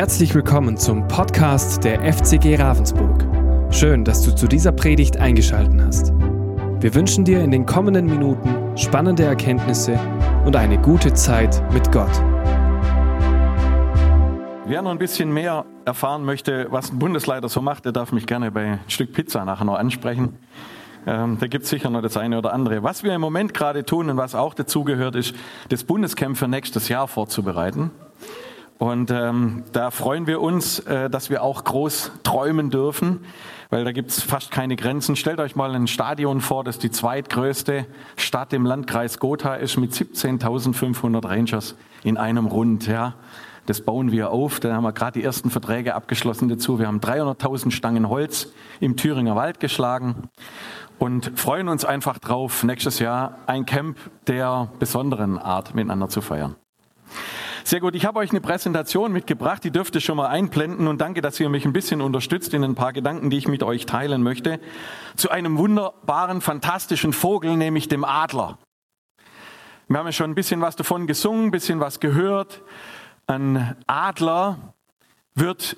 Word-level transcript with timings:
Herzlich 0.00 0.34
willkommen 0.34 0.78
zum 0.78 1.06
Podcast 1.08 1.84
der 1.84 2.00
FCG 2.10 2.56
Ravensburg. 2.56 3.22
Schön, 3.70 4.02
dass 4.02 4.22
du 4.22 4.34
zu 4.34 4.48
dieser 4.48 4.72
Predigt 4.72 5.18
eingeschaltet 5.18 5.78
hast. 5.78 6.12
Wir 6.80 6.94
wünschen 6.94 7.26
dir 7.26 7.44
in 7.44 7.50
den 7.50 7.66
kommenden 7.66 8.06
Minuten 8.06 8.78
spannende 8.78 9.24
Erkenntnisse 9.24 10.00
und 10.46 10.56
eine 10.56 10.80
gute 10.80 11.12
Zeit 11.12 11.62
mit 11.74 11.92
Gott. 11.92 12.10
Wer 14.64 14.80
noch 14.80 14.90
ein 14.90 14.98
bisschen 14.98 15.34
mehr 15.34 15.66
erfahren 15.84 16.24
möchte, 16.24 16.68
was 16.70 16.90
ein 16.90 16.98
Bundesleiter 16.98 17.50
so 17.50 17.60
macht, 17.60 17.84
der 17.84 17.92
darf 17.92 18.10
mich 18.10 18.24
gerne 18.24 18.50
bei 18.50 18.64
ein 18.64 18.80
Stück 18.88 19.12
Pizza 19.12 19.44
nachher 19.44 19.66
noch 19.66 19.76
ansprechen. 19.76 20.38
Ähm, 21.06 21.36
da 21.38 21.46
gibt 21.46 21.64
es 21.64 21.70
sicher 21.70 21.90
noch 21.90 22.00
das 22.00 22.16
eine 22.16 22.38
oder 22.38 22.54
andere. 22.54 22.82
Was 22.82 23.02
wir 23.02 23.14
im 23.14 23.20
Moment 23.20 23.52
gerade 23.52 23.84
tun 23.84 24.08
und 24.08 24.16
was 24.16 24.34
auch 24.34 24.54
dazugehört, 24.54 25.14
ist, 25.14 25.34
das 25.68 25.84
Bundescamp 25.84 26.38
für 26.38 26.48
nächstes 26.48 26.88
Jahr 26.88 27.06
vorzubereiten. 27.06 27.90
Und 28.80 29.10
ähm, 29.10 29.64
da 29.72 29.90
freuen 29.90 30.26
wir 30.26 30.40
uns, 30.40 30.78
äh, 30.78 31.10
dass 31.10 31.28
wir 31.28 31.42
auch 31.42 31.64
groß 31.64 32.12
träumen 32.22 32.70
dürfen, 32.70 33.20
weil 33.68 33.84
da 33.84 33.92
gibt 33.92 34.08
es 34.08 34.22
fast 34.22 34.50
keine 34.50 34.74
Grenzen. 34.74 35.16
Stellt 35.16 35.38
euch 35.38 35.54
mal 35.54 35.74
ein 35.74 35.86
Stadion 35.86 36.40
vor, 36.40 36.64
das 36.64 36.78
die 36.78 36.90
zweitgrößte 36.90 37.84
Stadt 38.16 38.54
im 38.54 38.64
Landkreis 38.64 39.18
Gotha 39.18 39.56
ist, 39.56 39.76
mit 39.76 39.92
17.500 39.92 41.28
Rangers 41.28 41.76
in 42.04 42.16
einem 42.16 42.46
Rund. 42.46 42.86
Ja. 42.86 43.16
Das 43.66 43.82
bauen 43.82 44.12
wir 44.12 44.30
auf. 44.30 44.60
Da 44.60 44.74
haben 44.74 44.84
wir 44.84 44.92
gerade 44.92 45.20
die 45.20 45.24
ersten 45.26 45.50
Verträge 45.50 45.94
abgeschlossen 45.94 46.48
dazu. 46.48 46.78
Wir 46.78 46.86
haben 46.86 47.00
300.000 47.00 47.72
Stangen 47.72 48.08
Holz 48.08 48.50
im 48.80 48.96
Thüringer 48.96 49.36
Wald 49.36 49.60
geschlagen 49.60 50.30
und 50.98 51.38
freuen 51.38 51.68
uns 51.68 51.84
einfach 51.84 52.18
drauf, 52.18 52.64
nächstes 52.64 52.98
Jahr 52.98 53.40
ein 53.46 53.66
Camp 53.66 53.98
der 54.26 54.70
besonderen 54.78 55.36
Art 55.36 55.74
miteinander 55.74 56.08
zu 56.08 56.22
feiern. 56.22 56.56
Sehr 57.70 57.78
gut, 57.78 57.94
ich 57.94 58.04
habe 58.04 58.18
euch 58.18 58.30
eine 58.30 58.40
Präsentation 58.40 59.12
mitgebracht, 59.12 59.62
die 59.62 59.70
dürft 59.70 59.94
ihr 59.94 60.00
schon 60.00 60.16
mal 60.16 60.26
einblenden 60.26 60.88
und 60.88 61.00
danke, 61.00 61.20
dass 61.20 61.38
ihr 61.38 61.48
mich 61.48 61.64
ein 61.64 61.72
bisschen 61.72 62.00
unterstützt 62.00 62.52
in 62.52 62.64
ein 62.64 62.74
paar 62.74 62.92
Gedanken, 62.92 63.30
die 63.30 63.36
ich 63.36 63.46
mit 63.46 63.62
euch 63.62 63.86
teilen 63.86 64.24
möchte, 64.24 64.58
zu 65.14 65.30
einem 65.30 65.56
wunderbaren, 65.56 66.40
fantastischen 66.40 67.12
Vogel, 67.12 67.56
nämlich 67.56 67.86
dem 67.86 68.04
Adler. 68.04 68.58
Wir 69.86 69.98
haben 69.98 70.06
ja 70.06 70.10
schon 70.10 70.32
ein 70.32 70.34
bisschen 70.34 70.60
was 70.60 70.74
davon 70.74 71.06
gesungen, 71.06 71.44
ein 71.44 71.50
bisschen 71.52 71.78
was 71.78 72.00
gehört. 72.00 72.60
Ein 73.28 73.76
Adler 73.86 74.74
wird 75.36 75.76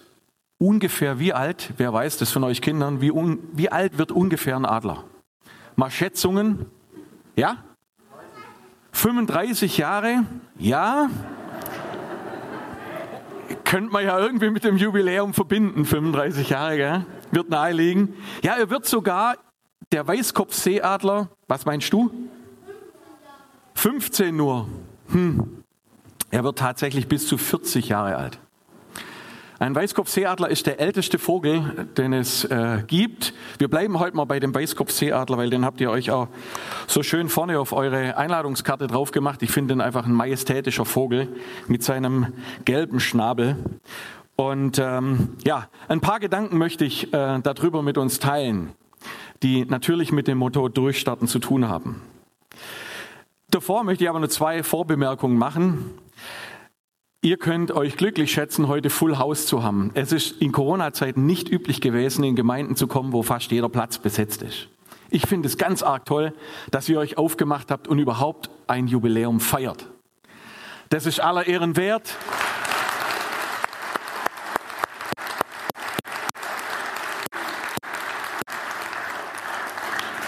ungefähr 0.57 1.19
wie 1.19 1.35
alt, 1.35 1.75
wer 1.77 1.93
weiß 1.93 2.17
das 2.17 2.31
von 2.31 2.43
euch 2.45 2.63
Kindern, 2.63 3.03
wie, 3.03 3.11
un, 3.11 3.39
wie 3.53 3.71
alt 3.71 3.99
wird 3.99 4.13
ungefähr 4.13 4.57
ein 4.57 4.65
Adler? 4.65 5.05
Mal 5.77 5.91
Schätzungen? 5.91 6.65
Ja? 7.37 7.59
35 8.93 9.77
Jahre? 9.77 10.25
Ja? 10.59 11.11
Könnte 13.57 13.93
man 13.93 14.05
ja 14.05 14.19
irgendwie 14.19 14.51
mit 14.51 14.65
dem 14.65 14.77
Jubiläum 14.77 15.35
verbinden, 15.35 15.85
35 15.85 16.49
Jahre, 16.51 16.77
gell? 16.77 17.07
wird 17.31 17.49
naheliegen. 17.49 18.15
Ja, 18.43 18.57
er 18.57 18.71
wird 18.71 18.87
sogar, 18.87 19.37
der 19.91 20.07
Weißkopfseeadler, 20.07 21.29
was 21.49 21.65
meinst 21.65 21.93
du? 21.93 22.11
15 23.75 24.37
nur. 24.37 24.69
Hm. 25.09 25.65
Er 26.31 26.45
wird 26.45 26.59
tatsächlich 26.59 27.09
bis 27.09 27.27
zu 27.27 27.37
40 27.37 27.89
Jahre 27.89 28.17
alt. 28.17 28.39
Ein 29.63 29.77
Weißkopfseeadler 29.77 30.49
ist 30.49 30.67
der 30.67 30.81
älteste 30.81 31.21
Vogel, 31.21 31.87
den 31.97 32.13
es 32.13 32.43
äh, 32.43 32.83
gibt. 32.85 33.33
Wir 33.59 33.69
bleiben 33.69 34.01
heute 34.01 34.17
mal 34.17 34.25
bei 34.25 34.41
dem 34.41 34.53
Weißkopfseeadler, 34.53 35.39
weil 35.39 35.51
den 35.51 35.65
habt 35.65 35.81
ihr 35.81 35.89
euch 35.89 36.11
auch 36.11 36.27
so 36.89 37.05
schön 37.05 37.29
vorne 37.29 37.61
auf 37.61 37.73
eure 37.73 38.17
Einladungskarte 38.17 38.89
drauf 38.89 39.13
gemacht. 39.13 39.41
Ich 39.41 39.53
finde 39.53 39.75
den 39.75 39.81
einfach 39.81 40.05
ein 40.05 40.15
majestätischer 40.15 40.85
Vogel 40.85 41.29
mit 41.69 41.85
seinem 41.85 42.33
gelben 42.65 42.99
Schnabel. 42.99 43.55
Und 44.35 44.81
ähm, 44.81 45.37
ja, 45.45 45.69
ein 45.87 46.01
paar 46.01 46.19
Gedanken 46.19 46.59
möchte 46.59 46.85
ich 46.85 47.15
äh, 47.15 47.39
darüber 47.41 47.83
mit 47.83 47.99
uns 47.99 48.19
teilen, 48.19 48.73
die 49.45 49.65
natürlich 49.65 50.11
mit 50.11 50.27
dem 50.27 50.39
Motto 50.39 50.69
Durchstarten 50.69 51.29
zu 51.29 51.39
tun 51.39 51.69
haben. 51.69 52.03
Davor 53.49 53.85
möchte 53.85 54.03
ich 54.03 54.11
aber 54.11 54.19
nur 54.19 54.29
zwei 54.29 54.65
Vorbemerkungen 54.65 55.39
machen. 55.39 55.93
Ihr 57.25 57.37
könnt 57.37 57.71
euch 57.71 57.97
glücklich 57.97 58.33
schätzen, 58.33 58.67
heute 58.67 58.91
Full 58.91 59.17
House 59.17 59.47
zu 59.47 59.63
haben. 59.63 59.93
Es 59.95 60.11
ist 60.11 60.43
in 60.43 60.51
Corona-Zeiten 60.51 61.25
nicht 61.25 61.49
üblich 61.49 61.81
gewesen, 61.81 62.25
in 62.25 62.35
Gemeinden 62.35 62.75
zu 62.75 62.89
kommen, 62.89 63.13
wo 63.13 63.23
fast 63.23 63.53
jeder 63.53 63.69
Platz 63.69 63.99
besetzt 63.99 64.43
ist. 64.43 64.67
Ich 65.09 65.29
finde 65.29 65.47
es 65.47 65.57
ganz 65.57 65.85
arg 65.85 66.05
toll, 66.05 66.35
dass 66.73 66.89
ihr 66.89 66.99
euch 66.99 67.19
aufgemacht 67.19 67.71
habt 67.71 67.87
und 67.87 68.01
überhaupt 68.01 68.51
ein 68.67 68.89
Jubiläum 68.89 69.39
feiert. 69.39 69.87
Das 70.89 71.07
ist 71.07 71.21
aller 71.21 71.47
Ehren 71.47 71.77
wert. 71.77 72.17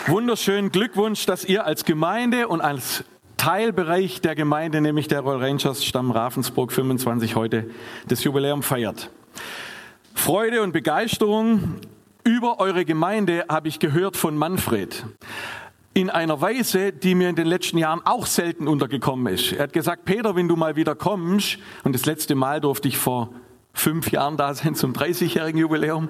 Wunderschönen 0.06 0.70
Glückwunsch, 0.70 1.26
dass 1.26 1.44
ihr 1.44 1.66
als 1.66 1.84
Gemeinde 1.84 2.46
und 2.46 2.60
als 2.60 3.02
Teilbereich 3.44 4.22
der 4.22 4.34
Gemeinde, 4.34 4.80
nämlich 4.80 5.06
der 5.06 5.20
Royal 5.20 5.44
Rangers 5.44 5.84
Stamm 5.84 6.10
Ravensburg 6.10 6.72
25 6.72 7.36
heute 7.36 7.68
das 8.08 8.24
Jubiläum 8.24 8.62
feiert. 8.62 9.10
Freude 10.14 10.62
und 10.62 10.72
Begeisterung 10.72 11.74
über 12.24 12.58
eure 12.58 12.86
Gemeinde 12.86 13.44
habe 13.50 13.68
ich 13.68 13.80
gehört 13.80 14.16
von 14.16 14.38
Manfred. 14.38 15.04
In 15.92 16.08
einer 16.08 16.40
Weise, 16.40 16.90
die 16.90 17.14
mir 17.14 17.28
in 17.28 17.36
den 17.36 17.46
letzten 17.46 17.76
Jahren 17.76 18.00
auch 18.06 18.24
selten 18.24 18.66
untergekommen 18.66 19.34
ist. 19.34 19.52
Er 19.52 19.64
hat 19.64 19.74
gesagt, 19.74 20.06
Peter, 20.06 20.34
wenn 20.36 20.48
du 20.48 20.56
mal 20.56 20.76
wieder 20.76 20.94
kommst, 20.94 21.58
und 21.82 21.94
das 21.94 22.06
letzte 22.06 22.34
Mal 22.34 22.62
durfte 22.62 22.88
ich 22.88 22.96
vor 22.96 23.28
fünf 23.74 24.10
Jahren 24.10 24.36
da 24.36 24.54
sein 24.54 24.74
zum 24.74 24.94
30-jährigen 24.94 25.60
Jubiläum, 25.60 26.08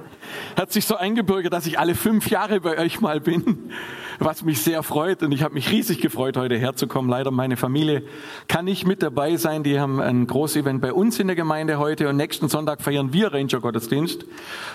hat 0.56 0.72
sich 0.72 0.86
so 0.86 0.97
eingebürgert, 0.97 1.52
dass 1.52 1.66
ich 1.66 1.78
alle 1.78 1.94
fünf 1.94 2.30
Jahre 2.30 2.60
bei 2.60 2.78
euch 2.78 3.00
mal 3.00 3.20
bin 3.20 3.72
was 4.19 4.42
mich 4.44 4.62
sehr 4.62 4.82
freut. 4.82 5.22
Und 5.22 5.32
ich 5.32 5.42
habe 5.42 5.54
mich 5.54 5.70
riesig 5.70 6.00
gefreut, 6.00 6.36
heute 6.36 6.56
herzukommen. 6.56 7.10
Leider 7.10 7.30
meine 7.30 7.56
Familie 7.56 8.03
kann 8.48 8.64
nicht 8.64 8.86
mit 8.86 9.03
dabei 9.03 9.36
sein. 9.36 9.62
Die 9.62 9.80
haben 9.80 10.00
ein 10.00 10.26
Großevent 10.26 10.80
bei 10.80 10.92
uns 10.92 11.19
in 11.19 11.26
der 11.26 11.36
Gemeinde 11.36 11.78
heute 11.78 12.08
und 12.08 12.16
nächsten 12.16 12.48
Sonntag 12.48 12.82
feiern 12.82 13.12
wir 13.12 13.32
Ranger-Gottesdienst. 13.32 14.24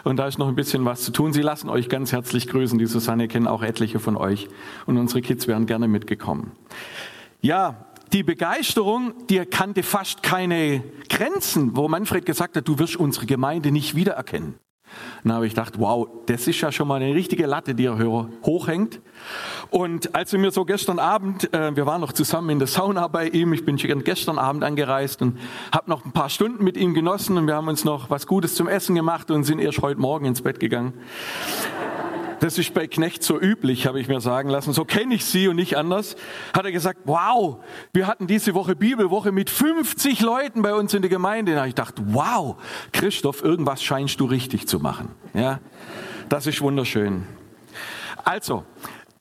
Und 0.03 0.17
da 0.17 0.27
ist 0.27 0.37
noch 0.37 0.47
ein 0.47 0.55
bisschen 0.55 0.85
was 0.85 1.01
zu 1.01 1.11
tun. 1.11 1.33
Sie 1.33 1.41
lassen 1.41 1.69
euch 1.69 1.89
ganz 1.89 2.11
herzlich 2.11 2.47
grüßen. 2.47 2.79
Die 2.79 2.85
Susanne 2.85 3.27
kennen 3.27 3.47
auch 3.47 3.63
etliche 3.63 3.99
von 3.99 4.17
euch. 4.17 4.47
Und 4.85 4.97
unsere 4.97 5.21
Kids 5.21 5.47
wären 5.47 5.65
gerne 5.65 5.87
mitgekommen. 5.87 6.51
Ja, 7.41 7.85
die 8.11 8.23
Begeisterung, 8.23 9.13
die 9.27 9.45
kannte 9.45 9.83
fast 9.83 10.23
keine 10.23 10.83
Grenzen, 11.09 11.75
wo 11.75 11.87
Manfred 11.87 12.25
gesagt 12.25 12.57
hat, 12.57 12.67
du 12.67 12.79
wirst 12.79 12.95
unsere 12.95 13.25
Gemeinde 13.25 13.71
nicht 13.71 13.95
wiedererkennen. 13.95 14.55
Dann 15.23 15.33
habe 15.33 15.45
ich 15.45 15.53
gedacht, 15.53 15.75
wow, 15.77 16.07
das 16.25 16.47
ist 16.47 16.61
ja 16.61 16.71
schon 16.71 16.87
mal 16.87 17.01
eine 17.01 17.13
richtige 17.13 17.45
Latte, 17.45 17.75
die 17.75 17.85
er 17.85 17.97
hochhängt. 18.43 19.01
Und 19.69 20.15
als 20.15 20.31
wir 20.31 20.39
mir 20.39 20.51
so 20.51 20.65
gestern 20.65 20.97
Abend, 20.97 21.53
äh, 21.53 21.75
wir 21.75 21.85
waren 21.85 22.01
noch 22.01 22.13
zusammen 22.13 22.49
in 22.49 22.59
der 22.59 22.67
Sauna 22.67 23.07
bei 23.07 23.27
ihm, 23.27 23.53
ich 23.53 23.65
bin 23.65 23.75
gestern 23.75 24.39
Abend 24.39 24.63
angereist 24.63 25.21
und 25.21 25.37
habe 25.71 25.89
noch 25.89 26.05
ein 26.05 26.11
paar 26.11 26.29
Stunden 26.29 26.63
mit 26.63 26.77
ihm 26.77 26.93
genossen 26.93 27.37
und 27.37 27.45
wir 27.45 27.55
haben 27.55 27.67
uns 27.67 27.85
noch 27.85 28.09
was 28.09 28.25
Gutes 28.25 28.55
zum 28.55 28.67
Essen 28.67 28.95
gemacht 28.95 29.29
und 29.29 29.43
sind 29.43 29.59
erst 29.59 29.81
heute 29.81 29.99
Morgen 29.99 30.25
ins 30.25 30.41
Bett 30.41 30.59
gegangen. 30.59 30.93
Das 32.39 32.57
ist 32.57 32.73
bei 32.73 32.87
Knecht 32.87 33.23
so 33.23 33.39
üblich, 33.39 33.85
habe 33.85 33.99
ich 33.99 34.07
mir 34.07 34.21
sagen 34.21 34.49
lassen. 34.49 34.71
So 34.71 34.85
kenne 34.85 35.15
ich 35.15 35.25
sie 35.25 35.47
und 35.47 35.57
nicht 35.57 35.77
anders. 35.77 36.15
Hat 36.53 36.65
er 36.65 36.71
gesagt, 36.71 37.01
wow, 37.05 37.57
wir 37.93 38.07
hatten 38.07 38.27
diese 38.27 38.53
Woche 38.53 38.75
Bibelwoche 38.75 39.31
mit 39.31 39.49
50 39.49 40.21
Leuten 40.21 40.61
bei 40.61 40.73
uns 40.73 40.93
in 40.93 41.01
der 41.01 41.09
Gemeinde. 41.09 41.53
Da 41.53 41.59
habe 41.59 41.69
ich 41.69 41.75
gedacht, 41.75 41.95
wow, 42.05 42.55
Christoph, 42.93 43.43
irgendwas 43.43 43.83
scheinst 43.83 44.19
du 44.19 44.25
richtig 44.25 44.67
zu 44.67 44.79
machen. 44.79 45.09
Ja, 45.33 45.59
das 46.29 46.47
ist 46.47 46.61
wunderschön. 46.61 47.25
Also, 48.23 48.63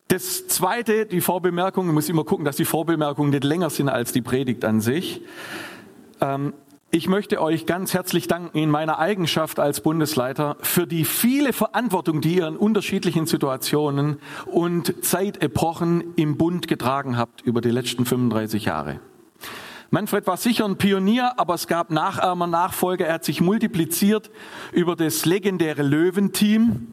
das 0.08 0.46
zweite, 0.48 1.04
die 1.04 1.20
Vorbemerkung, 1.20 1.88
ich 1.88 1.92
muss 1.92 2.08
immer 2.08 2.24
gucken, 2.24 2.44
dass 2.44 2.56
die 2.56 2.64
Vorbemerkungen 2.64 3.30
nicht 3.30 3.44
länger 3.44 3.70
sind 3.70 3.88
als 3.88 4.12
die 4.12 4.22
Predigt 4.22 4.64
an 4.64 4.80
sich. 4.80 5.22
Ähm, 6.20 6.54
ich 6.90 7.06
möchte 7.06 7.42
euch 7.42 7.66
ganz 7.66 7.92
herzlich 7.92 8.28
danken 8.28 8.56
in 8.56 8.70
meiner 8.70 8.98
Eigenschaft 8.98 9.60
als 9.60 9.82
Bundesleiter 9.82 10.56
für 10.62 10.86
die 10.86 11.04
viele 11.04 11.52
Verantwortung, 11.52 12.22
die 12.22 12.36
ihr 12.36 12.46
in 12.46 12.56
unterschiedlichen 12.56 13.26
Situationen 13.26 14.20
und 14.46 15.04
Zeitepochen 15.04 16.14
im 16.16 16.38
Bund 16.38 16.66
getragen 16.66 17.18
habt 17.18 17.42
über 17.42 17.60
die 17.60 17.70
letzten 17.70 18.06
35 18.06 18.64
Jahre. 18.64 19.00
Manfred 19.90 20.26
war 20.26 20.36
sicher 20.36 20.66
ein 20.66 20.76
Pionier, 20.76 21.32
aber 21.38 21.54
es 21.54 21.66
gab 21.66 21.90
Nachahmer, 21.90 22.46
Nachfolger. 22.46 23.06
Er 23.06 23.14
hat 23.14 23.24
sich 23.24 23.40
multipliziert 23.40 24.30
über 24.72 24.96
das 24.96 25.24
legendäre 25.24 25.82
Löwenteam. 25.82 26.88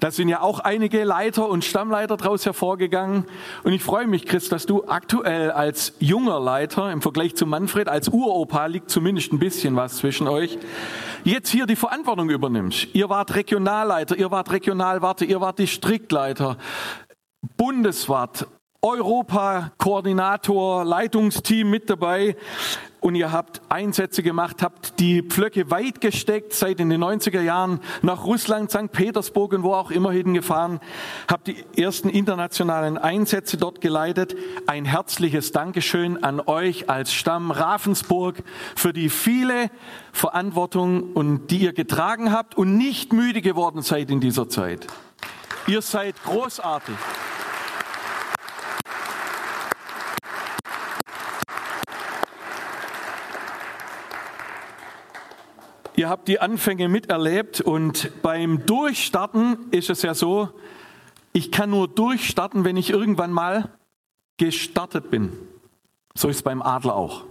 Da 0.00 0.10
sind 0.10 0.28
ja 0.28 0.40
auch 0.40 0.58
einige 0.58 1.04
Leiter 1.04 1.48
und 1.48 1.62
Stammleiter 1.62 2.16
daraus 2.16 2.46
hervorgegangen. 2.46 3.26
Und 3.64 3.72
ich 3.74 3.82
freue 3.82 4.06
mich, 4.06 4.24
Chris, 4.24 4.48
dass 4.48 4.64
du 4.64 4.88
aktuell 4.88 5.50
als 5.50 5.94
junger 6.00 6.40
Leiter 6.40 6.90
im 6.90 7.02
Vergleich 7.02 7.36
zu 7.36 7.46
Manfred, 7.46 7.88
als 7.88 8.08
Uropa 8.08 8.64
liegt 8.64 8.90
zumindest 8.90 9.32
ein 9.32 9.38
bisschen 9.38 9.76
was 9.76 9.98
zwischen 9.98 10.26
euch, 10.26 10.58
jetzt 11.24 11.50
hier 11.50 11.66
die 11.66 11.76
Verantwortung 11.76 12.30
übernimmst. 12.30 12.88
Ihr 12.94 13.10
wart 13.10 13.34
Regionalleiter, 13.34 14.16
ihr 14.16 14.30
wart 14.30 14.50
Regionalwarte, 14.50 15.26
ihr 15.26 15.42
wart 15.42 15.58
Distriktleiter, 15.58 16.56
Bundeswart, 17.58 18.48
Europa-Koordinator, 18.84 20.84
Leitungsteam 20.84 21.70
mit 21.70 21.88
dabei. 21.88 22.34
und 22.98 23.14
ihr 23.14 23.30
habt 23.30 23.60
Einsätze 23.68 24.24
gemacht, 24.24 24.60
habt 24.62 24.98
die 24.98 25.22
Pflöcke 25.22 25.70
weit 25.70 26.00
gesteckt, 26.00 26.52
seid 26.52 26.80
in 26.80 26.88
den 26.88 27.02
90er 27.02 27.40
Jahren 27.40 27.78
nach 28.02 28.24
Russland, 28.24 28.72
St. 28.72 28.90
Petersburg 28.90 29.52
und 29.52 29.62
wo 29.62 29.74
auch 29.74 29.92
immer 29.92 30.10
hingefahren, 30.10 30.80
habt 31.28 31.46
die 31.46 31.64
ersten 31.76 32.08
internationalen 32.08 32.98
Einsätze 32.98 33.56
dort 33.56 33.80
geleitet. 33.80 34.34
Ein 34.66 34.84
herzliches 34.84 35.52
Dankeschön 35.52 36.24
an 36.24 36.40
euch 36.40 36.90
als 36.90 37.12
Stamm 37.12 37.52
Ravensburg 37.52 38.42
für 38.74 38.92
die 38.92 39.10
viele 39.10 39.70
Verantwortung 40.12 41.12
und 41.12 41.52
die 41.52 41.58
ihr 41.58 41.72
getragen 41.72 42.32
habt 42.32 42.56
und 42.56 42.76
nicht 42.76 43.12
müde 43.12 43.42
geworden 43.42 43.82
seid 43.82 44.10
in 44.10 44.20
dieser 44.20 44.48
Zeit. 44.48 44.88
Ihr 45.68 45.82
seid 45.82 46.20
großartig. 46.24 46.96
Ihr 56.02 56.08
habt 56.08 56.26
die 56.26 56.40
Anfänge 56.40 56.88
miterlebt 56.88 57.60
und 57.60 58.10
beim 58.22 58.66
Durchstarten 58.66 59.70
ist 59.70 59.88
es 59.88 60.02
ja 60.02 60.14
so, 60.14 60.48
ich 61.32 61.52
kann 61.52 61.70
nur 61.70 61.86
durchstarten, 61.86 62.64
wenn 62.64 62.76
ich 62.76 62.90
irgendwann 62.90 63.30
mal 63.30 63.68
gestartet 64.36 65.12
bin. 65.12 65.32
So 66.16 66.28
ist 66.28 66.38
es 66.38 66.42
beim 66.42 66.60
Adler 66.60 66.96
auch. 66.96 67.22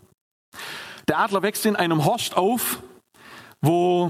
Der 1.10 1.20
Adler 1.20 1.42
wächst 1.42 1.66
in 1.66 1.76
einem 1.76 2.06
Horst 2.06 2.38
auf, 2.38 2.82
wo 3.60 4.10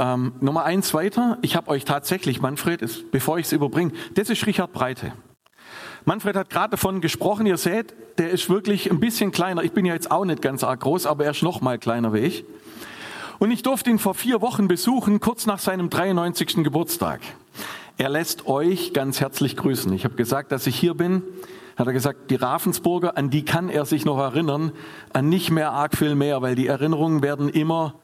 ähm, 0.00 0.32
Nummer 0.40 0.64
eins 0.64 0.92
weiter. 0.92 1.38
Ich 1.42 1.54
habe 1.54 1.70
euch 1.70 1.84
tatsächlich, 1.84 2.40
Manfred, 2.40 2.82
ist, 2.82 3.12
bevor 3.12 3.38
ich 3.38 3.46
es 3.46 3.52
überbringe, 3.52 3.92
das 4.14 4.28
ist 4.28 4.44
Richard 4.44 4.72
Breite. 4.72 5.12
Manfred 6.04 6.34
hat 6.34 6.50
gerade 6.50 6.72
davon 6.72 7.00
gesprochen, 7.00 7.46
ihr 7.46 7.58
seht, 7.58 7.94
der 8.18 8.30
ist 8.30 8.50
wirklich 8.50 8.90
ein 8.90 8.98
bisschen 8.98 9.30
kleiner. 9.30 9.62
Ich 9.62 9.70
bin 9.70 9.86
ja 9.86 9.94
jetzt 9.94 10.10
auch 10.10 10.24
nicht 10.24 10.42
ganz 10.42 10.64
arg 10.64 10.80
groß, 10.80 11.06
aber 11.06 11.26
er 11.26 11.30
ist 11.30 11.44
noch 11.44 11.60
mal 11.60 11.78
kleiner 11.78 12.12
wie 12.12 12.18
ich. 12.18 12.44
Und 13.38 13.50
ich 13.50 13.62
durfte 13.62 13.90
ihn 13.90 13.98
vor 13.98 14.14
vier 14.14 14.40
Wochen 14.40 14.68
besuchen, 14.68 15.20
kurz 15.20 15.46
nach 15.46 15.58
seinem 15.58 15.90
93. 15.90 16.64
Geburtstag. 16.64 17.20
Er 17.98 18.08
lässt 18.08 18.46
euch 18.46 18.92
ganz 18.92 19.20
herzlich 19.20 19.56
grüßen. 19.56 19.92
Ich 19.92 20.04
habe 20.04 20.16
gesagt, 20.16 20.52
dass 20.52 20.66
ich 20.66 20.76
hier 20.76 20.94
bin. 20.94 21.22
Hat 21.76 21.86
er 21.86 21.92
gesagt, 21.92 22.30
die 22.30 22.36
Ravensburger, 22.36 23.18
an 23.18 23.28
die 23.28 23.44
kann 23.44 23.68
er 23.68 23.84
sich 23.84 24.04
noch 24.04 24.18
erinnern, 24.18 24.72
an 25.12 25.28
nicht 25.28 25.50
mehr 25.50 25.72
arg 25.72 25.96
viel 25.96 26.14
mehr, 26.14 26.40
weil 26.40 26.54
die 26.54 26.66
Erinnerungen 26.66 27.22
werden 27.22 27.50
immer 27.50 27.94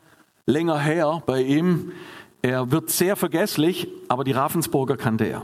länger 0.44 0.78
her 0.78 1.22
bei 1.24 1.42
ihm. 1.42 1.92
Er 2.42 2.70
wird 2.70 2.90
sehr 2.90 3.16
vergesslich, 3.16 3.88
aber 4.08 4.24
die 4.24 4.32
Ravensburger 4.32 4.96
kannte 4.96 5.24
er. 5.24 5.42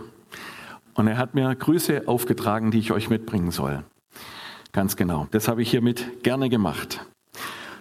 Und 0.95 1.07
er 1.07 1.17
hat 1.17 1.35
mir 1.35 1.55
Grüße 1.55 2.03
aufgetragen, 2.07 2.71
die 2.71 2.81
ich 2.81 2.93
euch 2.93 3.09
mitbringen 3.09 3.51
soll. 3.51 3.85
Ganz 4.73 4.97
genau. 4.97 5.29
Das 5.31 5.49
habe 5.49 5.63
ich 5.63 5.71
hiermit 5.71 6.23
gerne 6.23 6.51
gemacht. 6.51 7.07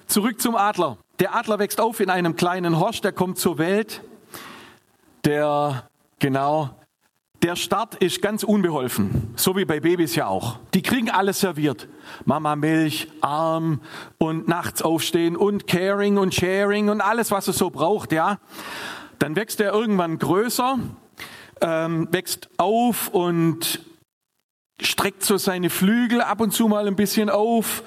Zurück 0.06 0.40
zum 0.40 0.56
Adler. 0.56 0.98
Der 1.20 1.34
Adler 1.34 1.58
wächst 1.58 1.82
auf 1.82 2.00
in 2.00 2.12
einem 2.12 2.36
kleinen 2.36 2.80
Horst, 2.80 3.04
der 3.04 3.12
kommt 3.12 3.40
zur 3.40 3.58
Welt. 3.58 4.02
Der, 5.26 5.90
genau, 6.20 6.70
der 7.42 7.56
Start 7.56 7.96
ist 7.96 8.22
ganz 8.22 8.44
unbeholfen, 8.44 9.34
so 9.36 9.56
wie 9.56 9.66
bei 9.66 9.80
Babys 9.80 10.16
ja 10.16 10.28
auch. 10.28 10.60
Die 10.76 10.84
kriegen 10.84 11.10
alles 11.10 11.40
serviert. 11.40 11.88
Mama 12.26 12.56
Milch, 12.56 13.08
Arm 13.22 13.82
und 14.20 14.48
nachts 14.48 14.84
aufstehen 14.84 15.36
und 15.36 15.68
Caring 15.68 16.18
und 16.18 16.36
Sharing 16.36 16.90
und 16.90 17.02
alles, 17.02 17.32
was 17.32 17.48
es 17.48 17.58
so 17.58 17.72
braucht, 17.72 18.12
ja. 18.12 18.38
Dann 19.18 19.36
wächst 19.36 19.60
er 19.60 19.74
irgendwann 19.74 20.20
größer, 20.20 20.78
ähm, 21.62 22.08
wächst 22.12 22.50
auf 22.58 23.08
und 23.10 23.82
streckt 24.80 25.24
so 25.24 25.38
seine 25.38 25.72
Flügel 25.72 26.22
ab 26.22 26.42
und 26.42 26.52
zu 26.52 26.68
mal 26.68 26.88
ein 26.88 26.96
bisschen 26.96 27.32
auf 27.32 27.84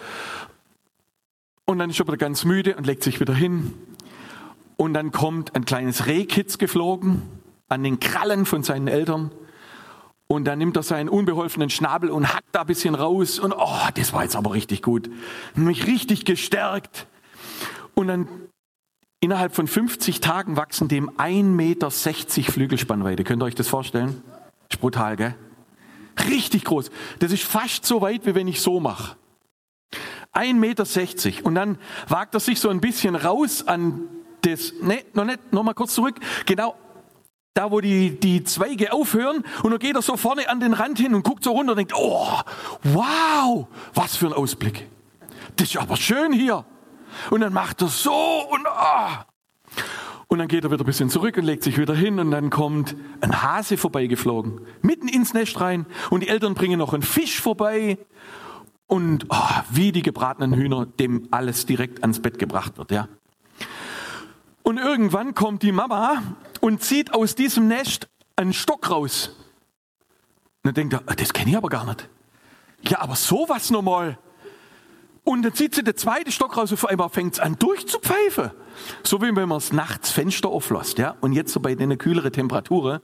und 1.70 1.78
dann 1.78 1.90
ist 1.90 2.00
er 2.00 2.06
wieder 2.06 2.16
ganz 2.16 2.44
müde 2.44 2.74
und 2.74 2.86
legt 2.86 3.04
sich 3.04 3.20
wieder 3.20 3.34
hin. 3.34 3.72
Und 4.76 4.94
dann 4.94 5.12
kommt 5.12 5.54
ein 5.54 5.64
kleines 5.64 6.06
Rehkitz 6.06 6.58
geflogen 6.58 7.22
an 7.68 7.84
den 7.84 8.00
Krallen 8.00 8.44
von 8.44 8.64
seinen 8.64 8.88
Eltern. 8.88 9.30
Und 10.26 10.46
dann 10.46 10.58
nimmt 10.58 10.76
er 10.76 10.82
seinen 10.82 11.08
unbeholfenen 11.08 11.70
Schnabel 11.70 12.10
und 12.10 12.34
hackt 12.34 12.48
da 12.52 12.62
ein 12.62 12.66
bisschen 12.66 12.96
raus. 12.96 13.38
Und 13.38 13.52
oh, 13.56 13.88
das 13.94 14.12
war 14.12 14.24
jetzt 14.24 14.34
aber 14.34 14.52
richtig 14.52 14.82
gut. 14.82 15.10
Mich 15.54 15.86
richtig 15.86 16.24
gestärkt. 16.24 17.06
Und 17.94 18.08
dann 18.08 18.28
innerhalb 19.20 19.54
von 19.54 19.68
50 19.68 20.20
Tagen 20.20 20.56
wachsen 20.56 20.88
dem 20.88 21.08
1,60 21.10 21.44
Meter 21.44 21.90
Flügelspannweite. 21.90 23.22
Könnt 23.22 23.42
ihr 23.42 23.46
euch 23.46 23.54
das 23.54 23.68
vorstellen? 23.68 24.22
ist 24.70 24.80
brutal, 24.80 25.16
gell? 25.16 25.34
Richtig 26.28 26.64
groß. 26.64 26.90
Das 27.20 27.30
ist 27.30 27.44
fast 27.44 27.84
so 27.86 28.00
weit, 28.00 28.26
wie 28.26 28.34
wenn 28.34 28.48
ich 28.48 28.60
so 28.60 28.80
mache. 28.80 29.16
1,60 30.34 30.54
Meter. 30.54 31.46
Und 31.46 31.54
dann 31.54 31.78
wagt 32.08 32.34
er 32.34 32.40
sich 32.40 32.60
so 32.60 32.68
ein 32.68 32.80
bisschen 32.80 33.16
raus 33.16 33.66
an 33.66 34.08
das, 34.42 34.72
ne, 34.80 35.04
noch 35.12 35.24
nicht, 35.24 35.52
noch 35.52 35.62
mal 35.62 35.74
kurz 35.74 35.94
zurück, 35.94 36.16
genau 36.46 36.74
da, 37.54 37.70
wo 37.70 37.80
die, 37.80 38.18
die 38.18 38.44
Zweige 38.44 38.92
aufhören. 38.92 39.44
Und 39.62 39.70
dann 39.70 39.78
geht 39.78 39.96
er 39.96 40.02
so 40.02 40.16
vorne 40.16 40.48
an 40.48 40.60
den 40.60 40.72
Rand 40.72 40.98
hin 40.98 41.14
und 41.14 41.24
guckt 41.24 41.44
so 41.44 41.52
runter 41.52 41.72
und 41.72 41.78
denkt, 41.78 41.94
oh, 41.96 42.40
wow, 42.82 43.66
was 43.94 44.16
für 44.16 44.26
ein 44.26 44.32
Ausblick. 44.32 44.88
Das 45.56 45.68
ist 45.68 45.76
aber 45.76 45.96
schön 45.96 46.32
hier. 46.32 46.64
Und 47.30 47.40
dann 47.40 47.52
macht 47.52 47.82
er 47.82 47.88
so 47.88 48.12
und 48.50 48.66
ah. 48.66 49.26
Und 50.28 50.38
dann 50.38 50.46
geht 50.46 50.62
er 50.62 50.70
wieder 50.70 50.84
ein 50.84 50.86
bisschen 50.86 51.10
zurück 51.10 51.36
und 51.38 51.44
legt 51.44 51.64
sich 51.64 51.76
wieder 51.76 51.94
hin 51.94 52.20
und 52.20 52.30
dann 52.30 52.50
kommt 52.50 52.94
ein 53.20 53.42
Hase 53.42 53.76
vorbeigeflogen, 53.76 54.60
mitten 54.80 55.08
ins 55.08 55.34
Nest 55.34 55.60
rein 55.60 55.86
und 56.08 56.22
die 56.22 56.28
Eltern 56.28 56.54
bringen 56.54 56.78
noch 56.78 56.94
einen 56.94 57.02
Fisch 57.02 57.40
vorbei 57.40 57.98
und 58.90 59.26
oh, 59.28 59.36
wie 59.70 59.92
die 59.92 60.02
gebratenen 60.02 60.52
Hühner, 60.52 60.84
dem 60.84 61.28
alles 61.30 61.64
direkt 61.64 62.02
ans 62.02 62.20
Bett 62.20 62.40
gebracht 62.40 62.76
wird, 62.76 62.90
ja. 62.90 63.08
Und 64.64 64.78
irgendwann 64.78 65.34
kommt 65.34 65.62
die 65.62 65.70
Mama 65.70 66.22
und 66.60 66.82
zieht 66.82 67.14
aus 67.14 67.36
diesem 67.36 67.68
Nest 67.68 68.08
einen 68.34 68.52
Stock 68.52 68.90
raus. 68.90 69.36
Und 70.62 70.64
dann 70.64 70.74
denkt 70.74 70.94
er, 70.94 71.02
ah, 71.06 71.14
das 71.14 71.32
kenne 71.32 71.50
ich 71.50 71.56
aber 71.56 71.68
gar 71.68 71.86
nicht. 71.86 72.08
Ja, 72.82 73.00
aber 73.00 73.14
sowas 73.14 73.70
nochmal. 73.70 74.18
Und 75.22 75.42
dann 75.42 75.54
zieht 75.54 75.76
sie 75.76 75.84
den 75.84 75.96
zweiten 75.96 76.32
Stock 76.32 76.56
raus 76.56 76.72
und 76.72 76.76
vor 76.76 76.90
allem 76.90 77.10
fängt 77.10 77.34
es 77.34 77.40
an 77.40 77.56
durchzupfeifen. 77.60 78.50
So 79.04 79.22
wie 79.22 79.26
wenn 79.26 79.48
man 79.48 79.50
das 79.50 79.72
nachts 79.72 80.10
Fenster 80.10 80.48
auflässt, 80.48 80.98
ja. 80.98 81.14
Und 81.20 81.32
jetzt 81.32 81.52
so 81.52 81.60
bei 81.60 81.76
den 81.76 81.96
kühleren 81.96 82.32
Temperaturen, 82.32 83.00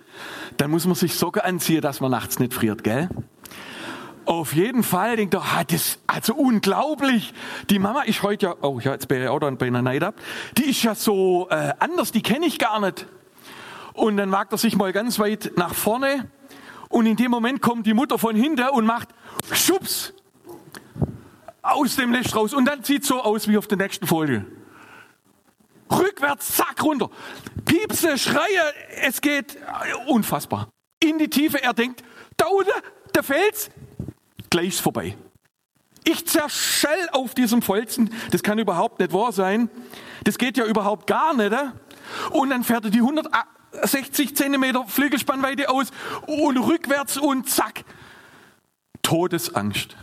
dann 0.56 0.72
muss 0.72 0.84
man 0.84 0.96
sich 0.96 1.14
Socken 1.14 1.42
anziehen, 1.42 1.80
dass 1.80 2.00
man 2.00 2.10
nachts 2.10 2.40
nicht 2.40 2.54
friert, 2.54 2.82
gell? 2.82 3.08
Auf 4.26 4.54
jeden 4.54 4.82
Fall 4.82 5.16
denkt 5.16 5.34
er, 5.34 5.42
ah, 5.42 5.62
das 5.64 5.98
also 6.08 6.34
unglaublich. 6.34 7.32
Die 7.70 7.78
Mama 7.78 8.02
ist 8.02 8.22
heute 8.24 8.46
ja, 8.46 8.56
oh 8.60 8.80
ja, 8.80 8.92
jetzt 8.92 9.06
bin 9.06 9.22
ich 9.22 9.28
auch 9.28 9.38
dann 9.38 9.56
bei 9.56 9.68
einer 9.68 9.82
Neid 9.82 10.02
ab. 10.02 10.16
Die 10.58 10.64
ist 10.70 10.82
ja 10.82 10.96
so 10.96 11.46
äh, 11.48 11.72
anders, 11.78 12.10
die 12.10 12.22
kenne 12.22 12.44
ich 12.44 12.58
gar 12.58 12.80
nicht. 12.80 13.06
Und 13.92 14.16
dann 14.16 14.32
wagt 14.32 14.50
er 14.50 14.58
sich 14.58 14.76
mal 14.76 14.92
ganz 14.92 15.20
weit 15.20 15.52
nach 15.56 15.74
vorne 15.74 16.28
und 16.88 17.06
in 17.06 17.16
dem 17.16 17.30
Moment 17.30 17.62
kommt 17.62 17.86
die 17.86 17.94
Mutter 17.94 18.18
von 18.18 18.34
hinten 18.34 18.68
und 18.70 18.84
macht 18.84 19.08
Schubs 19.52 20.12
aus 21.62 21.94
dem 21.94 22.10
Nest 22.10 22.34
raus 22.34 22.52
und 22.52 22.64
dann 22.64 22.82
sieht 22.82 23.04
so 23.04 23.22
aus 23.22 23.46
wie 23.46 23.56
auf 23.56 23.68
der 23.68 23.78
nächsten 23.78 24.08
Folie. 24.08 24.44
Rückwärts, 25.90 26.56
zack, 26.56 26.82
runter. 26.82 27.10
Piepse, 27.64 28.18
Schreie, 28.18 28.74
es 29.02 29.20
geht 29.20 29.56
unfassbar. 30.06 30.68
In 31.00 31.18
die 31.18 31.28
Tiefe, 31.28 31.62
er 31.62 31.74
denkt, 31.74 32.02
da 32.36 32.46
unten, 32.46 32.72
der 33.14 33.22
Fels, 33.22 33.70
gleich 34.56 34.80
vorbei. 34.80 35.14
Ich 36.04 36.26
zerschell 36.26 37.10
auf 37.12 37.34
diesem 37.34 37.60
Folzen, 37.60 38.10
das 38.30 38.42
kann 38.42 38.58
überhaupt 38.58 39.00
nicht 39.00 39.12
wahr 39.12 39.32
sein. 39.32 39.68
Das 40.24 40.38
geht 40.38 40.56
ja 40.56 40.64
überhaupt 40.64 41.06
gar 41.06 41.34
nicht. 41.34 41.52
Äh? 41.52 41.72
Und 42.30 42.48
dann 42.48 42.64
fährt 42.64 42.84
er 42.84 42.90
die 42.90 43.00
160 43.00 44.34
Zentimeter 44.34 44.86
Flügelspannweite 44.86 45.68
aus 45.68 45.90
und 46.26 46.56
rückwärts 46.56 47.18
und 47.18 47.50
zack. 47.50 47.84
Todesangst. 49.02 49.94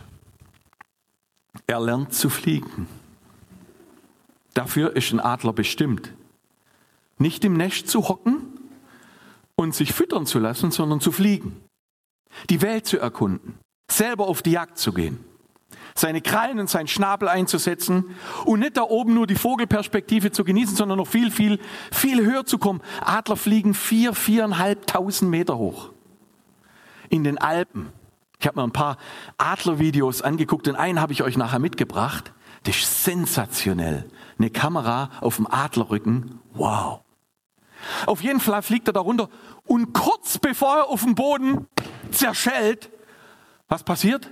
Er 1.66 1.80
lernt 1.80 2.14
zu 2.14 2.30
fliegen. 2.30 2.86
Dafür 4.52 4.94
ist 4.94 5.12
ein 5.12 5.18
Adler 5.18 5.52
bestimmt. 5.52 6.12
Nicht 7.18 7.44
im 7.44 7.56
Nest 7.56 7.88
zu 7.88 8.08
hocken 8.08 8.36
und 9.56 9.74
sich 9.74 9.92
füttern 9.92 10.26
zu 10.26 10.38
lassen, 10.38 10.70
sondern 10.70 11.00
zu 11.00 11.10
fliegen. 11.10 11.60
Die 12.50 12.62
Welt 12.62 12.86
zu 12.86 12.98
erkunden 12.98 13.58
selber 13.90 14.26
auf 14.26 14.42
die 14.42 14.52
Jagd 14.52 14.78
zu 14.78 14.92
gehen, 14.92 15.24
seine 15.94 16.20
Krallen 16.20 16.58
und 16.58 16.68
seinen 16.68 16.88
Schnabel 16.88 17.28
einzusetzen 17.28 18.16
und 18.44 18.60
nicht 18.60 18.76
da 18.76 18.82
oben 18.82 19.14
nur 19.14 19.26
die 19.26 19.36
Vogelperspektive 19.36 20.32
zu 20.32 20.44
genießen, 20.44 20.76
sondern 20.76 20.98
noch 20.98 21.08
viel, 21.08 21.30
viel, 21.30 21.60
viel 21.92 22.24
höher 22.24 22.44
zu 22.44 22.58
kommen. 22.58 22.80
Adler 23.00 23.36
fliegen 23.36 23.74
vier, 23.74 24.14
viereinhalbtausend 24.14 25.30
Meter 25.30 25.58
hoch 25.58 25.90
in 27.08 27.24
den 27.24 27.38
Alpen. 27.38 27.92
Ich 28.40 28.46
habe 28.46 28.60
mir 28.60 28.66
ein 28.66 28.72
paar 28.72 28.98
Adlervideos 29.38 30.22
angeguckt 30.22 30.68
und 30.68 30.76
einen 30.76 31.00
habe 31.00 31.12
ich 31.12 31.22
euch 31.22 31.36
nachher 31.36 31.60
mitgebracht. 31.60 32.32
Das 32.64 32.76
ist 32.76 33.04
sensationell. 33.04 34.08
Eine 34.38 34.50
Kamera 34.50 35.10
auf 35.20 35.36
dem 35.36 35.46
Adlerrücken. 35.46 36.40
Wow. 36.54 37.00
Auf 38.06 38.22
jeden 38.22 38.40
Fall 38.40 38.62
fliegt 38.62 38.88
er 38.88 38.92
da 38.92 39.00
runter 39.00 39.28
und 39.66 39.92
kurz 39.92 40.38
bevor 40.38 40.76
er 40.76 40.88
auf 40.88 41.02
dem 41.04 41.14
Boden 41.14 41.68
zerschellt, 42.10 42.90
was 43.74 43.82
passiert? 43.82 44.30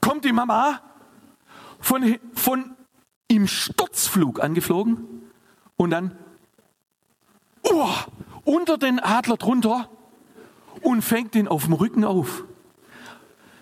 Kommt 0.00 0.24
die 0.24 0.32
Mama, 0.32 0.80
von, 1.80 2.16
von 2.32 2.76
im 3.26 3.48
Sturzflug 3.48 4.40
angeflogen 4.40 5.04
und 5.76 5.90
dann 5.90 6.16
uh, 7.68 7.88
unter 8.44 8.78
den 8.78 9.00
Adler 9.00 9.36
drunter 9.36 9.88
und 10.82 11.02
fängt 11.02 11.34
ihn 11.34 11.48
auf 11.48 11.64
dem 11.64 11.72
Rücken 11.72 12.04
auf. 12.04 12.44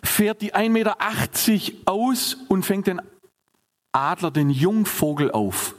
Fährt 0.03 0.43
die 0.43 0.55
1,80 0.55 0.69
Meter 0.69 0.97
aus 1.87 2.37
und 2.49 2.67
fängt 2.67 2.89
den 2.89 3.01
Adler, 3.93 4.31
den 4.31 4.51
Jungvogel 4.51 5.31
auf 5.31 5.75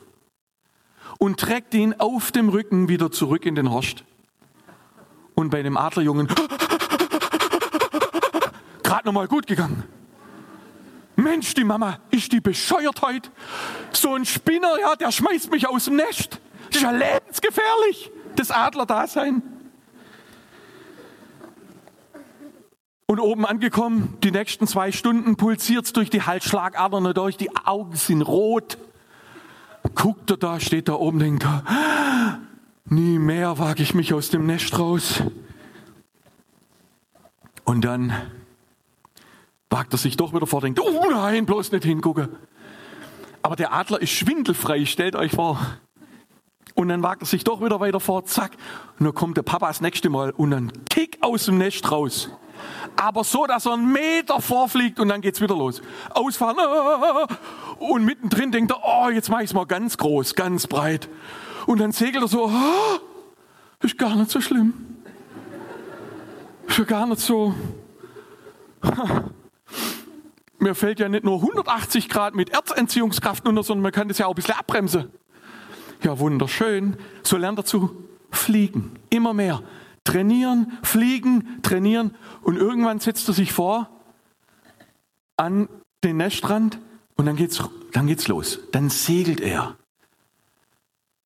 und 1.20 1.40
trägt 1.40 1.76
ihn 1.76 1.94
auf 2.00 2.32
dem 2.32 2.50
Rücken 2.50 2.90
wieder 2.90 3.12
zurück 3.12 3.46
in 3.46 3.54
den 3.54 3.70
Horst. 3.70 4.04
Und 5.36 5.52
bei 5.52 5.62
dem 5.62 5.78
Adlerjungen 5.78 6.28
gerade 8.90 9.06
noch 9.06 9.14
mal 9.14 9.28
gut 9.28 9.46
gegangen. 9.46 9.84
Mensch, 11.16 11.54
die 11.54 11.64
Mama, 11.64 12.00
ist 12.10 12.32
die 12.32 12.42
bescheuert 12.42 13.04
heute? 13.04 13.30
So 13.92 14.16
ein 14.16 14.26
Spinner, 14.26 14.80
ja, 14.80 14.96
der 14.96 15.12
schmeißt 15.12 15.52
mich 15.52 15.68
aus 15.68 15.86
dem 15.86 15.98
Nest. 15.98 16.40
Das 16.68 16.78
ist 16.78 16.82
ja 16.82 16.92
lebensgefährlich, 16.92 18.12
das 18.36 18.50
Adlerdasein. 18.50 19.44
Und 23.06 23.20
oben 23.20 23.46
angekommen, 23.46 24.18
die 24.24 24.32
nächsten 24.32 24.66
zwei 24.66 24.92
Stunden 24.92 25.36
pulsiert 25.36 25.86
es 25.86 25.94
durch 25.94 26.10
die 26.10 26.24
Halsschlagadern 26.24 27.14
durch, 27.14 27.38
die 27.38 27.56
Augen 27.56 27.96
sind 27.96 28.24
rot. 28.24 28.80
Guckt 29.94 30.32
er 30.32 30.38
da, 30.38 30.60
steht 30.60 30.88
da 30.88 30.94
oben, 30.94 31.20
denkt 31.20 31.44
er, 31.44 32.40
nie 32.86 33.20
mehr 33.20 33.60
wage 33.60 33.84
ich 33.84 33.94
mich 33.94 34.16
aus 34.16 34.30
dem 34.32 34.48
Nest 34.48 34.80
raus. 34.80 35.22
Und 37.66 37.86
dann 37.86 38.14
wagt 39.70 39.94
er 39.94 39.98
sich 39.98 40.18
doch 40.18 40.34
wieder 40.34 40.48
vor, 40.48 40.62
denkt, 40.62 40.80
oh 40.80 41.10
nein, 41.10 41.46
bloß 41.46 41.72
nicht 41.72 41.84
hingucken. 41.84 42.30
Aber 43.42 43.56
der 43.56 43.74
Adler 43.74 44.02
ist 44.02 44.12
schwindelfrei, 44.12 44.86
stellt 44.86 45.16
euch 45.16 45.32
vor. 45.32 45.60
Und 46.76 46.90
dann 46.90 47.04
wagt 47.04 47.24
er 47.24 47.26
sich 47.26 47.44
doch 47.44 47.62
wieder 47.64 47.80
weiter 47.80 48.00
vor, 48.00 48.26
zack. 48.26 48.52
Und 48.98 49.06
dann 49.06 49.14
kommt 49.14 49.38
der 49.38 49.44
Papa 49.44 49.68
das 49.68 49.82
nächste 49.82 50.10
Mal 50.10 50.32
und 50.32 50.52
dann 50.52 50.72
kick 50.90 51.18
aus 51.22 51.46
dem 51.46 51.58
Nest 51.58 51.92
raus. 51.92 52.30
Aber 52.96 53.24
so, 53.24 53.46
dass 53.46 53.66
er 53.66 53.74
einen 53.74 53.92
Meter 53.92 54.42
vorfliegt 54.42 55.00
und 55.00 55.10
dann 55.10 55.22
geht's 55.22 55.40
wieder 55.42 55.56
los. 55.56 55.82
Ausfahren. 56.10 56.58
Und 57.80 58.06
mittendrin 58.06 58.52
denkt 58.52 58.72
er, 58.72 58.82
oh, 58.84 59.10
jetzt 59.10 59.30
mache 59.30 59.44
ich 59.44 59.50
es 59.52 59.54
mal 59.54 59.66
ganz 59.66 59.98
groß, 59.98 60.36
ganz 60.36 60.68
breit. 60.68 61.08
Und 61.66 61.80
dann 61.80 61.92
segelt 61.92 62.24
er 62.24 62.28
so, 62.28 62.46
oh, 62.48 63.86
ist 63.86 63.98
gar 63.98 64.16
nicht 64.16 64.32
so 64.32 64.42
schlimm. 64.42 64.74
Ist 66.68 66.78
ja 66.78 66.84
gar 66.84 67.08
nicht 67.08 67.22
so 67.22 67.54
mir 70.60 70.76
fällt 70.76 71.00
ja 71.00 71.10
nicht 71.10 71.24
nur 71.24 71.36
180 71.36 72.10
Grad 72.10 72.36
mit 72.36 72.50
Erzentziehungskraft 72.50 73.48
unter, 73.48 73.64
sondern 73.64 73.84
man 73.84 73.92
kann 73.92 74.08
das 74.08 74.18
ja 74.18 74.26
auch 74.26 74.32
ein 74.32 74.36
bisschen 74.36 74.56
abbremsen. 74.56 75.10
Ja, 76.04 76.20
wunderschön. 76.20 76.98
So 77.24 77.38
lernt 77.38 77.60
er 77.60 77.66
zu 77.66 78.06
fliegen. 78.32 78.98
Immer 79.10 79.34
mehr. 79.34 79.64
Trainieren, 80.04 80.78
fliegen, 80.82 81.62
trainieren. 81.62 82.16
Und 82.42 82.58
irgendwann 82.58 83.00
setzt 83.00 83.28
er 83.28 83.34
sich 83.34 83.52
vor 83.52 83.90
an 85.38 85.68
den 86.04 86.18
Nestrand 86.18 86.80
und 87.16 87.26
dann 87.26 87.36
geht's, 87.36 87.62
dann 87.92 88.08
geht's 88.08 88.28
los. 88.28 88.60
Dann 88.72 88.90
segelt 88.90 89.42
er. 89.42 89.76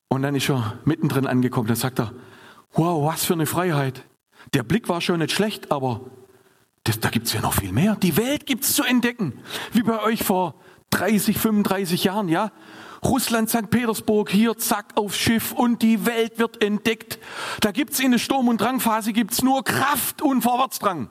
Und 0.10 0.22
dann 0.22 0.36
ist 0.36 0.50
er 0.50 0.80
mittendrin 0.86 1.28
angekommen. 1.28 1.68
Dann 1.68 1.76
sagt 1.76 2.00
er, 2.00 2.14
wow, 2.74 3.12
was 3.12 3.26
für 3.26 3.34
eine 3.34 3.46
Freiheit. 3.46 4.04
Der 4.54 4.64
Blick 4.64 4.90
war 4.90 5.02
schon 5.02 5.20
nicht 5.20 5.32
schlecht, 5.32 5.72
aber 5.72 6.02
das, 6.84 7.00
da 7.00 7.10
gibt 7.10 7.28
es 7.28 7.34
ja 7.34 7.42
noch 7.42 7.54
viel 7.54 7.72
mehr. 7.72 7.96
Die 7.96 8.18
Welt 8.18 8.46
gibt 8.46 8.64
es 8.64 8.74
zu 8.74 8.84
entdecken. 8.84 9.40
Wie 9.72 9.84
bei 9.84 10.02
euch 10.02 10.24
vor 10.24 10.56
30, 10.90 11.38
35 11.38 12.04
Jahren, 12.04 12.28
ja? 12.28 12.52
Russland, 13.04 13.50
St. 13.50 13.70
Petersburg, 13.70 14.30
hier 14.30 14.58
zack 14.58 14.94
aufs 14.96 15.18
Schiff 15.18 15.52
und 15.52 15.82
die 15.82 16.06
Welt 16.06 16.40
wird 16.40 16.64
entdeckt. 16.64 17.20
Da 17.60 17.72
gibt 17.72 17.94
es 17.94 18.00
in 18.00 18.12
der 18.12 18.18
Sturm- 18.18 18.48
und 18.48 18.62
Drangphase 18.62 19.12
gibt's 19.12 19.42
nur 19.42 19.64
Kraft 19.64 20.22
und 20.22 20.42
Vorwärtsdrang. 20.42 21.10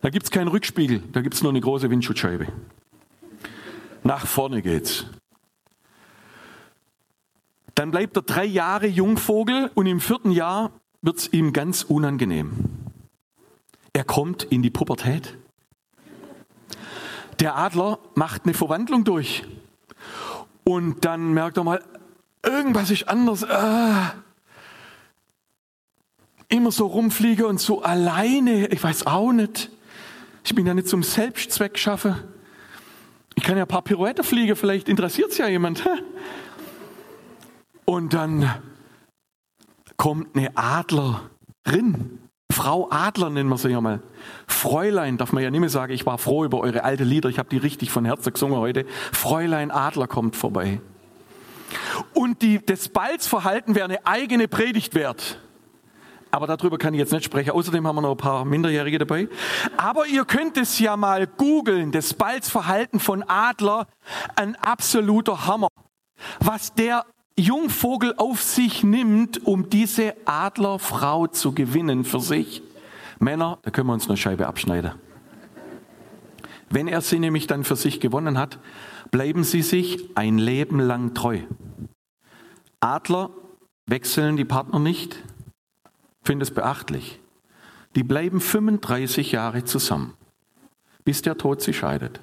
Da 0.00 0.10
gibt 0.10 0.24
es 0.24 0.30
keinen 0.30 0.48
Rückspiegel, 0.48 1.02
da 1.12 1.20
gibt 1.20 1.34
es 1.34 1.42
nur 1.42 1.50
eine 1.50 1.60
große 1.60 1.90
Windschutzscheibe. 1.90 2.46
Nach 4.04 4.26
vorne 4.26 4.62
geht's. 4.62 5.06
Dann 7.74 7.90
bleibt 7.90 8.16
er 8.16 8.22
drei 8.22 8.44
Jahre 8.44 8.86
Jungvogel 8.86 9.70
und 9.74 9.86
im 9.86 10.00
vierten 10.00 10.30
Jahr 10.30 10.70
wird 11.02 11.18
es 11.18 11.32
ihm 11.32 11.52
ganz 11.52 11.82
unangenehm. 11.82 12.87
Er 13.98 14.04
kommt 14.04 14.44
in 14.44 14.62
die 14.62 14.70
Pubertät. 14.70 15.36
Der 17.40 17.56
Adler 17.56 17.98
macht 18.14 18.44
eine 18.44 18.54
Verwandlung 18.54 19.02
durch. 19.02 19.42
Und 20.62 21.04
dann 21.04 21.32
merkt 21.34 21.56
er 21.56 21.64
mal, 21.64 21.82
irgendwas 22.44 22.92
ist 22.92 23.08
anders. 23.08 23.42
Ah. 23.42 24.14
Immer 26.46 26.70
so 26.70 26.86
rumfliege 26.86 27.48
und 27.48 27.58
so 27.58 27.82
alleine. 27.82 28.68
Ich 28.68 28.84
weiß 28.84 29.08
auch 29.08 29.32
nicht. 29.32 29.68
Ich 30.44 30.54
bin 30.54 30.64
ja 30.64 30.74
nicht 30.74 30.86
zum 30.86 31.02
Selbstzweck 31.02 31.76
schaffe. 31.76 32.22
Ich 33.34 33.42
kann 33.42 33.56
ja 33.56 33.64
ein 33.64 33.68
paar 33.68 33.82
Pirouette 33.82 34.22
fliegen, 34.22 34.54
vielleicht 34.54 34.88
interessiert 34.88 35.32
es 35.32 35.38
ja 35.38 35.48
jemand. 35.48 35.84
Und 37.84 38.14
dann 38.14 38.62
kommt 39.96 40.36
eine 40.36 40.56
Adlerin 40.56 42.27
Frau 42.58 42.88
Adler 42.90 43.30
nennen 43.30 43.48
wir 43.48 43.56
sie 43.56 43.68
ja 43.68 43.80
mal. 43.80 44.00
Fräulein 44.48 45.16
darf 45.16 45.32
man 45.32 45.44
ja 45.44 45.50
nicht 45.50 45.60
mehr 45.60 45.68
sagen, 45.68 45.92
ich 45.92 46.06
war 46.06 46.18
froh 46.18 46.44
über 46.44 46.58
eure 46.58 46.82
alte 46.82 47.04
Lieder, 47.04 47.28
ich 47.28 47.38
habe 47.38 47.48
die 47.48 47.56
richtig 47.56 47.92
von 47.92 48.04
Herzen 48.04 48.32
gesungen 48.32 48.58
heute. 48.58 48.84
Fräulein 49.12 49.70
Adler 49.70 50.08
kommt 50.08 50.34
vorbei. 50.34 50.80
Und 52.14 52.42
die, 52.42 52.58
das 52.58 52.88
Balzverhalten 52.88 53.76
wäre 53.76 53.84
eine 53.84 54.04
eigene 54.04 54.48
Predigt 54.48 54.96
wert. 54.96 55.38
Aber 56.32 56.48
darüber 56.48 56.78
kann 56.78 56.94
ich 56.94 56.98
jetzt 56.98 57.12
nicht 57.12 57.24
sprechen. 57.24 57.52
Außerdem 57.52 57.86
haben 57.86 57.94
wir 57.94 58.02
noch 58.02 58.10
ein 58.10 58.16
paar 58.16 58.44
Minderjährige 58.44 58.98
dabei. 58.98 59.28
Aber 59.76 60.08
ihr 60.08 60.24
könnt 60.24 60.56
es 60.56 60.80
ja 60.80 60.96
mal 60.96 61.28
googeln. 61.28 61.92
Das 61.92 62.12
Balzverhalten 62.12 62.98
von 62.98 63.22
Adler, 63.22 63.86
ein 64.34 64.56
absoluter 64.56 65.46
Hammer. 65.46 65.68
Was 66.40 66.74
der 66.74 67.06
Jungvogel 67.38 68.14
auf 68.16 68.42
sich 68.42 68.82
nimmt, 68.82 69.46
um 69.46 69.70
diese 69.70 70.14
Adlerfrau 70.26 71.28
zu 71.28 71.52
gewinnen 71.52 72.04
für 72.04 72.20
sich. 72.20 72.62
Männer, 73.20 73.58
da 73.62 73.70
können 73.70 73.86
wir 73.86 73.94
uns 73.94 74.08
eine 74.08 74.16
Scheibe 74.16 74.46
abschneiden. 74.46 74.92
Wenn 76.68 76.88
er 76.88 77.00
sie 77.00 77.18
nämlich 77.18 77.46
dann 77.46 77.64
für 77.64 77.76
sich 77.76 78.00
gewonnen 78.00 78.38
hat, 78.38 78.58
bleiben 79.10 79.44
sie 79.44 79.62
sich 79.62 80.10
ein 80.16 80.38
Leben 80.38 80.80
lang 80.80 81.14
treu. 81.14 81.40
Adler 82.80 83.30
wechseln 83.86 84.36
die 84.36 84.44
Partner 84.44 84.78
nicht. 84.78 85.22
Finde 86.22 86.42
es 86.42 86.50
beachtlich. 86.52 87.20
Die 87.94 88.02
bleiben 88.02 88.40
35 88.40 89.32
Jahre 89.32 89.64
zusammen, 89.64 90.14
bis 91.04 91.22
der 91.22 91.38
Tod 91.38 91.62
sie 91.62 91.72
scheidet. 91.72 92.20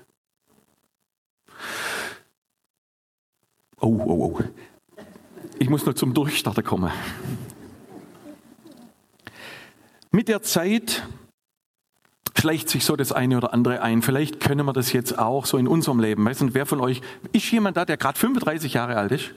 Oh, 3.79 3.87
oh, 3.87 4.39
oh. 4.39 4.43
Ich 5.59 5.69
muss 5.69 5.85
noch 5.85 5.93
zum 5.93 6.13
Durchstarter 6.13 6.63
kommen. 6.63 6.91
Mit 10.11 10.27
der 10.27 10.41
Zeit 10.41 11.07
schleicht 12.37 12.69
sich 12.69 12.85
so 12.85 12.95
das 12.95 13.11
eine 13.11 13.37
oder 13.37 13.53
andere 13.53 13.81
ein. 13.81 14.01
Vielleicht 14.01 14.39
können 14.39 14.65
wir 14.65 14.73
das 14.73 14.93
jetzt 14.93 15.17
auch 15.17 15.45
so 15.45 15.57
in 15.57 15.67
unserem 15.67 15.99
Leben. 15.99 16.25
Weißt 16.25 16.41
du, 16.41 16.53
wer 16.53 16.65
von 16.65 16.81
euch, 16.81 17.01
ist 17.31 17.49
jemand 17.51 17.77
da, 17.77 17.85
der 17.85 17.97
gerade 17.97 18.19
35 18.19 18.73
Jahre 18.73 18.97
alt 18.97 19.11
ist? 19.11 19.31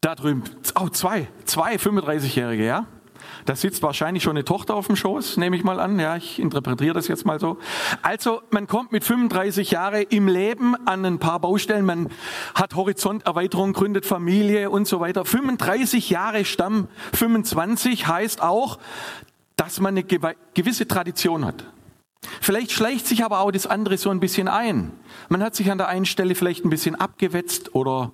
Da 0.00 0.14
drüben, 0.14 0.44
oh, 0.80 0.88
zwei, 0.88 1.28
zwei 1.44 1.74
35-Jährige, 1.74 2.64
ja? 2.64 2.86
Da 3.44 3.56
sitzt 3.56 3.82
wahrscheinlich 3.82 4.22
schon 4.22 4.36
eine 4.36 4.44
Tochter 4.44 4.74
auf 4.74 4.86
dem 4.86 4.96
Schoß, 4.96 5.36
nehme 5.36 5.56
ich 5.56 5.64
mal 5.64 5.80
an. 5.80 5.98
Ja, 5.98 6.16
ich 6.16 6.38
interpretiere 6.38 6.94
das 6.94 7.08
jetzt 7.08 7.26
mal 7.26 7.40
so. 7.40 7.58
Also, 8.02 8.42
man 8.50 8.66
kommt 8.66 8.92
mit 8.92 9.04
35 9.04 9.70
Jahren 9.70 10.06
im 10.10 10.28
Leben 10.28 10.74
an 10.86 11.04
ein 11.04 11.18
paar 11.18 11.40
Baustellen. 11.40 11.84
Man 11.84 12.08
hat 12.54 12.74
Horizonterweiterung, 12.74 13.72
gründet 13.72 14.06
Familie 14.06 14.70
und 14.70 14.86
so 14.86 15.00
weiter. 15.00 15.24
35 15.24 16.10
Jahre 16.10 16.44
Stamm, 16.44 16.88
25 17.14 18.06
heißt 18.06 18.42
auch, 18.42 18.78
dass 19.56 19.80
man 19.80 19.96
eine 19.96 20.04
gewisse 20.04 20.86
Tradition 20.86 21.44
hat. 21.44 21.64
Vielleicht 22.40 22.72
schleicht 22.72 23.06
sich 23.06 23.24
aber 23.24 23.40
auch 23.40 23.50
das 23.50 23.66
andere 23.66 23.96
so 23.96 24.10
ein 24.10 24.20
bisschen 24.20 24.48
ein. 24.48 24.92
Man 25.28 25.42
hat 25.42 25.54
sich 25.54 25.70
an 25.70 25.78
der 25.78 25.88
einen 25.88 26.06
Stelle 26.06 26.34
vielleicht 26.34 26.64
ein 26.64 26.70
bisschen 26.70 26.94
abgewetzt 26.94 27.74
oder 27.74 28.12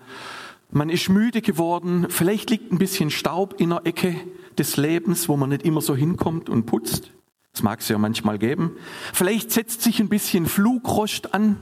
man 0.71 0.91
ist 0.91 1.09
müde 1.09 1.41
geworden. 1.41 2.07
Vielleicht 2.09 2.51
liegt 2.51 2.73
ein 2.73 2.79
bisschen 2.79 3.11
Staub 3.11 3.61
in 3.61 3.71
der 3.71 3.83
Ecke 3.85 4.17
des 4.59 4.77
Lebens, 4.77 5.29
wo 5.29 5.37
man 5.37 5.51
nicht 5.51 5.63
immer 5.63 5.81
so 5.81 5.95
hinkommt 5.95 6.49
und 6.49 6.67
putzt. 6.67 7.13
Das 7.53 7.63
mag 7.63 7.81
es 7.81 7.89
ja 7.89 7.99
manchmal 7.99 8.39
geben. 8.39 8.77
Vielleicht 9.13 9.53
setzt 9.53 9.83
sich 9.83 10.01
ein 10.01 10.09
bisschen 10.09 10.47
Flugrost 10.47 11.35
an. 11.35 11.57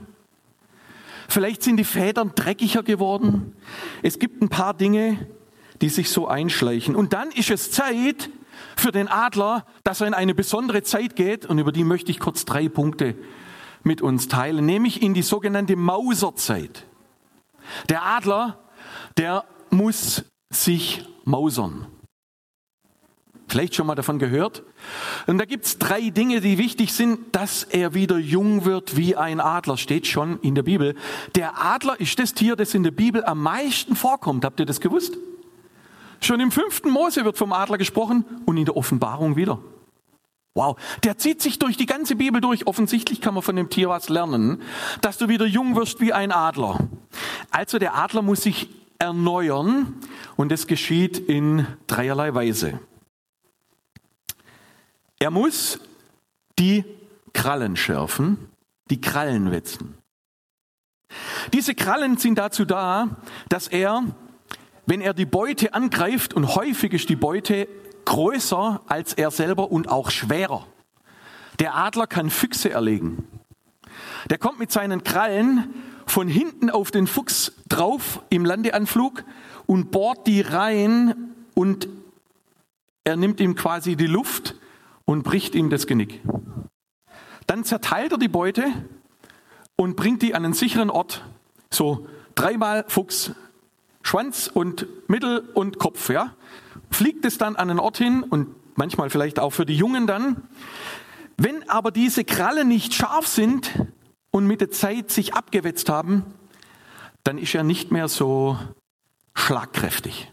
Vielleicht 1.27 1.63
sind 1.63 1.77
die 1.77 1.83
Federn 1.83 2.31
dreckiger 2.35 2.83
geworden. 2.83 3.55
Es 4.01 4.19
gibt 4.19 4.41
ein 4.41 4.49
paar 4.49 4.73
Dinge, 4.73 5.27
die 5.81 5.89
sich 5.89 6.09
so 6.09 6.27
einschleichen. 6.27 6.95
Und 6.95 7.13
dann 7.13 7.29
ist 7.31 7.51
es 7.51 7.71
Zeit 7.71 8.29
für 8.75 8.91
den 8.91 9.07
Adler, 9.07 9.65
dass 9.83 10.01
er 10.01 10.07
in 10.07 10.13
eine 10.13 10.33
besondere 10.33 10.83
Zeit 10.83 11.15
geht. 11.15 11.45
Und 11.45 11.59
über 11.59 11.71
die 11.71 11.83
möchte 11.83 12.11
ich 12.11 12.19
kurz 12.19 12.45
drei 12.45 12.69
Punkte 12.69 13.15
mit 13.83 14.01
uns 14.01 14.27
teilen, 14.27 14.65
nämlich 14.65 15.01
in 15.01 15.13
die 15.13 15.21
sogenannte 15.21 15.75
Mauserzeit. 15.75 16.85
Der 17.89 18.03
Adler, 18.03 18.62
der 19.17 19.45
muss 19.69 20.23
sich 20.49 21.05
mausern. 21.25 21.87
Vielleicht 23.47 23.75
schon 23.75 23.85
mal 23.85 23.95
davon 23.95 24.17
gehört. 24.17 24.63
Und 25.27 25.37
da 25.37 25.45
gibt 25.45 25.65
es 25.65 25.77
drei 25.77 26.09
Dinge, 26.09 26.41
die 26.41 26.57
wichtig 26.57 26.91
sind, 26.93 27.35
dass 27.35 27.63
er 27.63 27.93
wieder 27.93 28.17
jung 28.17 28.65
wird 28.65 28.97
wie 28.97 29.15
ein 29.15 29.39
Adler, 29.39 29.77
steht 29.77 30.07
schon 30.07 30.39
in 30.39 30.55
der 30.55 30.63
Bibel. 30.63 30.95
Der 31.35 31.63
Adler 31.63 31.99
ist 31.99 32.17
das 32.17 32.33
Tier, 32.33 32.55
das 32.55 32.73
in 32.73 32.83
der 32.83 32.91
Bibel 32.91 33.23
am 33.23 33.41
meisten 33.41 33.95
vorkommt. 33.95 34.43
Habt 34.43 34.59
ihr 34.59 34.65
das 34.65 34.81
gewusst? 34.81 35.17
Schon 36.19 36.39
im 36.39 36.51
fünften 36.51 36.89
Mose 36.89 37.25
wird 37.25 37.37
vom 37.37 37.53
Adler 37.53 37.77
gesprochen 37.77 38.25
und 38.45 38.57
in 38.57 38.65
der 38.65 38.77
Offenbarung 38.77 39.35
wieder. 39.35 39.59
Wow, 40.55 40.77
der 41.03 41.17
zieht 41.17 41.41
sich 41.41 41.59
durch 41.59 41.77
die 41.77 41.85
ganze 41.87 42.15
Bibel 42.15 42.39
durch. 42.39 42.65
Offensichtlich 42.67 43.21
kann 43.21 43.33
man 43.33 43.43
von 43.43 43.55
dem 43.55 43.69
Tier 43.69 43.89
was 43.89 44.09
lernen, 44.09 44.61
dass 45.01 45.17
du 45.17 45.27
wieder 45.27 45.45
jung 45.45 45.75
wirst 45.75 45.99
wie 45.99 46.13
ein 46.13 46.31
Adler. 46.31 46.87
Also 47.51 47.77
der 47.77 47.95
Adler 47.95 48.21
muss 48.21 48.41
sich 48.41 48.69
erneuern 49.03 49.95
und 50.35 50.51
das 50.51 50.67
geschieht 50.67 51.17
in 51.17 51.67
dreierlei 51.87 52.33
Weise. 52.33 52.79
Er 55.19 55.29
muss 55.29 55.79
die 56.57 56.85
Krallen 57.33 57.75
schärfen, 57.75 58.37
die 58.89 59.01
Krallen 59.01 59.51
wetzen. 59.51 59.95
Diese 61.51 61.75
Krallen 61.75 62.17
sind 62.17 62.37
dazu 62.37 62.65
da, 62.65 63.21
dass 63.49 63.67
er, 63.67 64.03
wenn 64.85 65.01
er 65.01 65.13
die 65.13 65.25
Beute 65.25 65.73
angreift, 65.73 66.33
und 66.33 66.55
häufig 66.55 66.93
ist 66.93 67.09
die 67.09 67.15
Beute 67.15 67.67
größer 68.05 68.81
als 68.87 69.13
er 69.13 69.31
selber 69.31 69.71
und 69.71 69.89
auch 69.89 70.11
schwerer. 70.11 70.65
Der 71.59 71.75
Adler 71.75 72.07
kann 72.07 72.29
Füchse 72.29 72.71
erlegen. 72.71 73.27
Der 74.29 74.37
kommt 74.37 74.59
mit 74.59 74.71
seinen 74.71 75.03
Krallen 75.03 75.73
von 76.13 76.27
hinten 76.27 76.69
auf 76.69 76.91
den 76.91 77.07
Fuchs 77.07 77.53
drauf 77.67 78.21
im 78.29 78.45
Landeanflug 78.45 79.23
und 79.65 79.89
bohrt 79.89 80.27
die 80.27 80.41
rein 80.41 81.33
und 81.55 81.87
er 83.03 83.15
nimmt 83.15 83.39
ihm 83.39 83.55
quasi 83.55 83.95
die 83.95 84.05
Luft 84.05 84.53
und 85.05 85.23
bricht 85.23 85.55
ihm 85.55 85.71
das 85.71 85.87
Genick. 85.87 86.21
Dann 87.47 87.63
zerteilt 87.63 88.11
er 88.11 88.19
die 88.19 88.27
Beute 88.27 88.63
und 89.75 89.95
bringt 89.95 90.21
die 90.21 90.35
an 90.35 90.45
einen 90.45 90.53
sicheren 90.53 90.91
Ort. 90.91 91.25
So 91.71 92.07
dreimal 92.35 92.85
Fuchs, 92.89 93.31
Schwanz 94.03 94.51
und 94.53 94.85
Mittel 95.09 95.39
und 95.55 95.79
Kopf, 95.79 96.11
ja. 96.11 96.35
Fliegt 96.91 97.25
es 97.25 97.39
dann 97.39 97.55
an 97.55 97.71
einen 97.71 97.79
Ort 97.79 97.97
hin 97.97 98.21
und 98.21 98.49
manchmal 98.75 99.09
vielleicht 99.09 99.39
auch 99.39 99.49
für 99.49 99.65
die 99.65 99.75
Jungen 99.75 100.05
dann. 100.05 100.43
Wenn 101.37 101.67
aber 101.67 101.89
diese 101.89 102.23
Krallen 102.23 102.67
nicht 102.67 102.93
scharf 102.93 103.25
sind 103.25 103.71
und 104.35 104.47
mit 104.47 104.61
der 104.61 104.71
Zeit 104.71 105.11
sich 105.11 105.35
abgewetzt 105.35 105.89
haben, 105.89 106.25
dann 107.23 107.37
ist 107.37 107.53
er 107.53 107.63
nicht 107.63 107.91
mehr 107.91 108.07
so 108.07 108.57
schlagkräftig. 109.35 110.31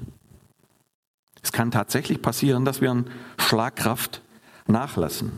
Es 1.43 1.53
kann 1.53 1.71
tatsächlich 1.71 2.23
passieren, 2.23 2.65
dass 2.65 2.81
wir 2.81 2.91
an 2.91 3.11
Schlagkraft 3.39 4.23
nachlassen. 4.67 5.33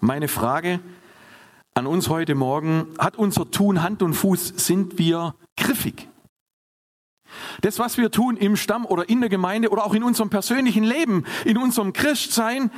Meine 0.00 0.28
Frage 0.28 0.80
an 1.74 1.86
uns 1.86 2.10
heute 2.10 2.34
Morgen, 2.34 2.86
hat 2.98 3.16
unser 3.16 3.50
Tun 3.50 3.82
Hand 3.82 4.02
und 4.02 4.12
Fuß, 4.12 4.54
sind 4.56 4.98
wir 4.98 5.34
griffig? 5.56 6.08
Das, 7.62 7.78
was 7.78 7.96
wir 7.96 8.10
tun 8.10 8.36
im 8.36 8.56
Stamm 8.56 8.84
oder 8.84 9.08
in 9.08 9.20
der 9.20 9.30
Gemeinde 9.30 9.70
oder 9.70 9.86
auch 9.86 9.94
in 9.94 10.02
unserem 10.02 10.28
persönlichen 10.28 10.84
Leben, 10.84 11.24
in 11.46 11.56
unserem 11.56 11.94
Christsein, 11.94 12.70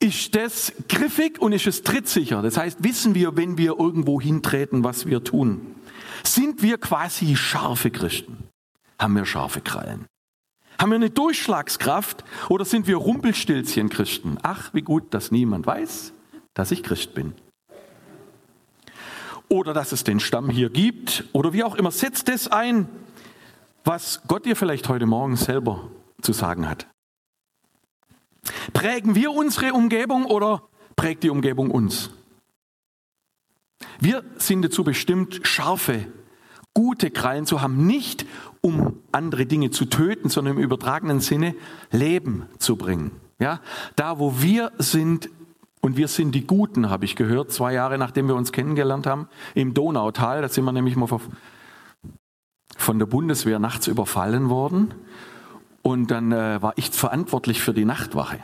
ist 0.00 0.34
das 0.34 0.72
griffig 0.88 1.40
und 1.40 1.52
ist 1.52 1.66
es 1.66 1.82
trittsicher. 1.82 2.42
Das 2.42 2.56
heißt, 2.56 2.82
wissen 2.82 3.14
wir, 3.14 3.36
wenn 3.36 3.58
wir 3.58 3.78
irgendwo 3.78 4.20
hintreten, 4.20 4.84
was 4.84 5.06
wir 5.06 5.24
tun. 5.24 5.74
Sind 6.22 6.62
wir 6.62 6.78
quasi 6.78 7.36
scharfe 7.36 7.90
Christen? 7.90 8.48
Haben 8.98 9.16
wir 9.16 9.26
scharfe 9.26 9.60
Krallen? 9.60 10.06
Haben 10.78 10.90
wir 10.90 10.96
eine 10.96 11.10
Durchschlagskraft 11.10 12.24
oder 12.48 12.64
sind 12.64 12.86
wir 12.86 12.96
Rumpelstilzchen 12.96 13.88
Christen? 13.88 14.38
Ach, 14.42 14.72
wie 14.74 14.82
gut, 14.82 15.14
dass 15.14 15.30
niemand 15.30 15.66
weiß, 15.66 16.12
dass 16.54 16.70
ich 16.70 16.82
Christ 16.82 17.14
bin. 17.14 17.34
Oder 19.48 19.74
dass 19.74 19.92
es 19.92 20.04
den 20.04 20.20
Stamm 20.20 20.50
hier 20.50 20.70
gibt 20.70 21.24
oder 21.32 21.52
wie 21.52 21.62
auch 21.62 21.76
immer. 21.76 21.90
Setzt 21.90 22.28
es 22.28 22.48
ein, 22.48 22.88
was 23.84 24.22
Gott 24.26 24.46
dir 24.46 24.56
vielleicht 24.56 24.88
heute 24.88 25.06
Morgen 25.06 25.36
selber 25.36 25.90
zu 26.22 26.32
sagen 26.32 26.68
hat. 26.68 26.86
Prägen 28.72 29.14
wir 29.14 29.32
unsere 29.32 29.72
Umgebung 29.72 30.26
oder 30.26 30.62
prägt 30.96 31.22
die 31.22 31.30
Umgebung 31.30 31.70
uns? 31.70 32.10
Wir 34.00 34.24
sind 34.36 34.62
dazu 34.62 34.84
bestimmt, 34.84 35.40
scharfe, 35.44 36.06
gute 36.74 37.10
Krallen 37.10 37.46
zu 37.46 37.62
haben, 37.62 37.86
nicht 37.86 38.26
um 38.60 39.00
andere 39.12 39.46
Dinge 39.46 39.70
zu 39.70 39.84
töten, 39.84 40.28
sondern 40.28 40.56
im 40.56 40.62
übertragenen 40.62 41.20
Sinne 41.20 41.54
Leben 41.90 42.46
zu 42.58 42.76
bringen. 42.76 43.12
Ja, 43.38 43.60
da 43.96 44.18
wo 44.18 44.40
wir 44.40 44.72
sind, 44.78 45.28
und 45.80 45.96
wir 45.96 46.08
sind 46.08 46.34
die 46.34 46.46
Guten, 46.46 46.88
habe 46.88 47.04
ich 47.04 47.16
gehört, 47.16 47.52
zwei 47.52 47.74
Jahre 47.74 47.98
nachdem 47.98 48.28
wir 48.28 48.34
uns 48.34 48.52
kennengelernt 48.52 49.06
haben, 49.06 49.28
im 49.54 49.74
Donautal, 49.74 50.40
da 50.40 50.48
sind 50.48 50.64
wir 50.64 50.72
nämlich 50.72 50.96
mal 50.96 51.08
von 52.76 52.98
der 52.98 53.06
Bundeswehr 53.06 53.58
nachts 53.58 53.86
überfallen 53.86 54.50
worden. 54.50 54.94
Und 55.84 56.10
dann 56.10 56.32
äh, 56.32 56.62
war 56.62 56.72
ich 56.76 56.90
verantwortlich 56.90 57.60
für 57.60 57.74
die 57.74 57.84
Nachtwache. 57.84 58.40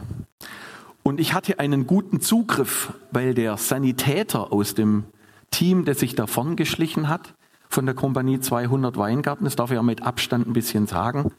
Und 1.03 1.19
ich 1.19 1.33
hatte 1.33 1.59
einen 1.59 1.87
guten 1.87 2.21
Zugriff, 2.21 2.93
weil 3.13 3.33
der 3.33 3.57
Sanitäter 3.57 4.53
aus 4.53 4.75
dem 4.75 5.05
Team, 5.51 5.87
der 5.87 5.95
sich 5.95 6.15
da 6.15 6.27
vorn 6.27 6.55
geschlichen 6.55 7.09
hat, 7.09 7.35
von 7.71 7.87
der 7.87 7.95
Kompanie 7.95 8.41
200 8.41 8.99
Weingarten, 8.99 9.45
das 9.45 9.57
darf 9.57 9.71
ich 9.71 9.77
ja 9.77 9.83
mit 9.83 10.03
Abstand 10.03 10.47
ein 10.47 10.53
bisschen 10.53 10.87
sagen, 10.87 11.33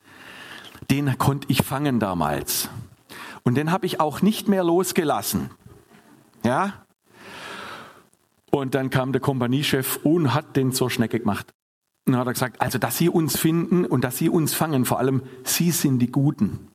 den 0.90 1.20
konnte 1.20 1.46
ich 1.52 1.62
fangen 1.62 2.00
damals. 2.00 2.70
Und 3.44 3.56
den 3.56 3.72
habe 3.72 3.86
ich 3.86 4.00
auch 4.00 4.24
nicht 4.24 4.48
mehr 4.48 4.64
losgelassen. 4.64 5.52
Ja? 6.44 6.74
Und 8.50 8.74
dann 8.74 8.90
kam 8.90 9.12
der 9.12 9.22
Kompaniechef 9.22 10.00
und 10.02 10.34
hat 10.34 10.56
den 10.56 10.72
zur 10.72 10.90
Schnecke 10.90 11.20
gemacht. 11.20 11.54
Dann 12.12 12.20
hat 12.20 12.28
er 12.28 12.34
gesagt, 12.34 12.62
also 12.62 12.78
dass 12.78 12.98
Sie 12.98 13.10
uns 13.10 13.38
finden 13.38 13.86
und 13.86 14.04
dass 14.04 14.18
Sie 14.18 14.30
uns 14.30 14.54
fangen, 14.54 14.86
vor 14.86 15.00
allem 15.00 15.22
Sie 15.44 15.72
sind 15.72 16.00
die 16.00 16.12
Guten. 16.12 16.68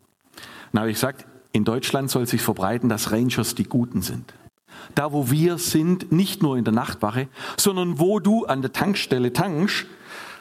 Dann 0.72 0.80
habe 0.80 0.90
ich 0.90 0.96
gesagt, 0.96 1.26
in 1.52 1.64
Deutschland 1.64 2.10
soll 2.10 2.26
sich 2.26 2.42
verbreiten, 2.42 2.88
dass 2.88 3.12
Rangers 3.12 3.54
die 3.54 3.64
Guten 3.64 4.02
sind. 4.02 4.34
Da, 4.94 5.12
wo 5.12 5.30
wir 5.30 5.58
sind, 5.58 6.12
nicht 6.12 6.42
nur 6.42 6.56
in 6.56 6.64
der 6.64 6.72
Nachtwache, 6.72 7.28
sondern 7.56 7.98
wo 7.98 8.20
du 8.20 8.44
an 8.46 8.62
der 8.62 8.72
Tankstelle 8.72 9.32
tankst, 9.32 9.86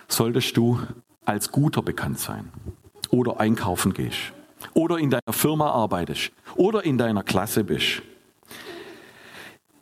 solltest 0.08 0.56
du 0.58 0.80
als 1.26 1.52
Guter 1.52 1.82
bekannt 1.82 2.20
sein. 2.20 2.50
Oder 3.10 3.40
einkaufen 3.40 3.94
gehst. 3.94 4.34
Oder 4.74 4.98
in 5.00 5.10
deiner 5.10 5.32
Firma 5.32 5.72
arbeitest. 5.72 6.32
Oder 6.56 6.84
in 6.84 6.98
deiner 6.98 7.24
Klasse 7.24 7.64
bist. 7.64 8.02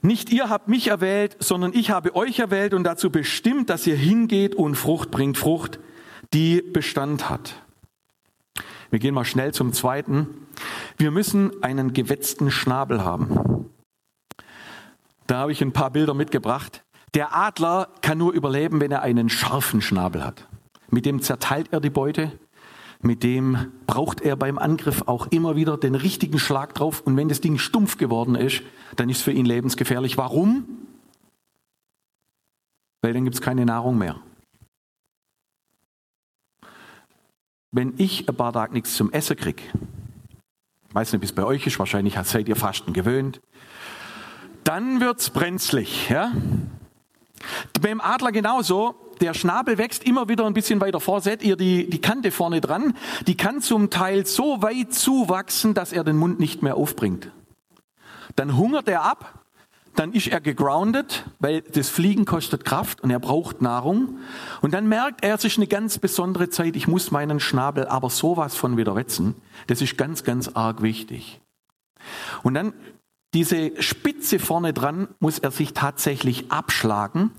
Nicht 0.05 0.31
ihr 0.33 0.49
habt 0.49 0.67
mich 0.67 0.89
erwählt, 0.89 1.37
sondern 1.39 1.71
ich 1.73 1.89
habe 1.89 2.13
euch 2.13 2.37
erwählt 2.37 2.73
und 2.73 2.83
dazu 2.83 3.09
bestimmt, 3.09 3.69
dass 3.69 3.87
ihr 3.87 3.95
hingeht 3.95 4.53
und 4.53 4.75
Frucht 4.75 5.11
bringt, 5.11 5.37
Frucht, 5.37 5.79
die 6.33 6.61
Bestand 6.61 7.29
hat. 7.29 7.55
Wir 8.89 8.99
gehen 8.99 9.13
mal 9.13 9.23
schnell 9.23 9.53
zum 9.53 9.71
zweiten. 9.71 10.27
Wir 10.97 11.09
müssen 11.09 11.63
einen 11.63 11.93
gewetzten 11.93 12.51
Schnabel 12.51 13.05
haben. 13.05 13.69
Da 15.25 15.37
habe 15.37 15.53
ich 15.53 15.61
ein 15.61 15.71
paar 15.71 15.89
Bilder 15.89 16.13
mitgebracht. 16.13 16.83
Der 17.13 17.33
Adler 17.33 17.87
kann 18.01 18.17
nur 18.17 18.33
überleben, 18.33 18.81
wenn 18.81 18.91
er 18.91 19.03
einen 19.03 19.29
scharfen 19.29 19.81
Schnabel 19.81 20.25
hat. 20.25 20.49
Mit 20.89 21.05
dem 21.05 21.21
zerteilt 21.21 21.69
er 21.71 21.79
die 21.79 21.89
Beute, 21.89 22.33
mit 23.03 23.23
dem 23.23 23.71
braucht 23.85 24.21
er 24.21 24.35
beim 24.35 24.57
Angriff 24.57 25.03
auch 25.07 25.27
immer 25.27 25.55
wieder 25.55 25.77
den 25.77 25.93
richtigen 25.93 26.39
Schlag 26.39 26.73
drauf. 26.73 27.01
Und 27.01 27.17
wenn 27.17 27.29
das 27.29 27.41
Ding 27.41 27.57
stumpf 27.57 27.97
geworden 27.97 28.35
ist, 28.35 28.63
dann 28.95 29.09
ist 29.09 29.17
es 29.17 29.23
für 29.23 29.31
ihn 29.31 29.45
lebensgefährlich. 29.45 30.17
Warum? 30.17 30.65
Weil 33.01 33.13
dann 33.13 33.25
gibt 33.25 33.35
es 33.35 33.41
keine 33.41 33.65
Nahrung 33.65 33.97
mehr. 33.97 34.19
Wenn 37.71 37.93
ich 37.97 38.29
ein 38.29 38.35
paar 38.35 38.53
Tage 38.53 38.73
nichts 38.73 38.95
zum 38.95 39.11
Essen 39.11 39.35
kriege, 39.35 39.63
weiß 40.93 41.11
nicht, 41.11 41.21
wie 41.21 41.25
es 41.25 41.33
bei 41.33 41.43
euch 41.43 41.67
ist, 41.67 41.79
wahrscheinlich 41.79 42.15
seid 42.23 42.47
ihr 42.47 42.55
Fasten 42.55 42.93
gewöhnt, 42.93 43.41
dann 44.63 45.01
wird 45.01 45.19
es 45.19 45.29
brenzlig. 45.29 46.09
Ja? 46.09 46.31
Beim 47.81 48.01
Adler 48.01 48.31
genauso 48.31 48.95
der 49.21 49.33
Schnabel 49.33 49.77
wächst 49.77 50.03
immer 50.03 50.27
wieder 50.27 50.45
ein 50.45 50.53
bisschen 50.53 50.81
weiter 50.81 50.99
vor. 50.99 51.21
Seht 51.21 51.43
ihr 51.43 51.55
die, 51.55 51.89
die 51.89 52.01
Kante 52.01 52.31
vorne 52.31 52.61
dran? 52.61 52.93
Die 53.27 53.37
kann 53.37 53.61
zum 53.61 53.89
Teil 53.89 54.25
so 54.25 54.61
weit 54.61 54.93
zuwachsen, 54.93 55.73
dass 55.73 55.93
er 55.93 56.03
den 56.03 56.17
Mund 56.17 56.39
nicht 56.39 56.61
mehr 56.61 56.75
aufbringt. 56.75 57.31
Dann 58.35 58.57
hungert 58.57 58.87
er 58.87 59.03
ab, 59.03 59.43
dann 59.95 60.11
ist 60.13 60.27
er 60.27 60.41
gegroundet, 60.41 61.25
weil 61.39 61.61
das 61.61 61.89
Fliegen 61.89 62.25
kostet 62.25 62.65
Kraft 62.65 63.01
und 63.01 63.11
er 63.11 63.19
braucht 63.19 63.61
Nahrung. 63.61 64.17
Und 64.61 64.73
dann 64.73 64.87
merkt 64.87 65.23
er, 65.23 65.35
ist 65.35 65.57
eine 65.57 65.67
ganz 65.67 65.99
besondere 65.99 66.49
Zeit, 66.49 66.75
ich 66.75 66.87
muss 66.87 67.11
meinen 67.11 67.39
Schnabel 67.39 67.87
aber 67.87 68.09
sowas 68.09 68.55
von 68.55 68.75
wieder 68.77 68.95
wetzen. 68.95 69.35
Das 69.67 69.81
ist 69.81 69.97
ganz, 69.97 70.23
ganz 70.23 70.49
arg 70.49 70.81
wichtig. 70.81 71.41
Und 72.41 72.55
dann 72.55 72.73
diese 73.33 73.81
Spitze 73.81 74.39
vorne 74.39 74.73
dran 74.73 75.07
muss 75.19 75.39
er 75.39 75.51
sich 75.51 75.73
tatsächlich 75.73 76.51
abschlagen 76.51 77.31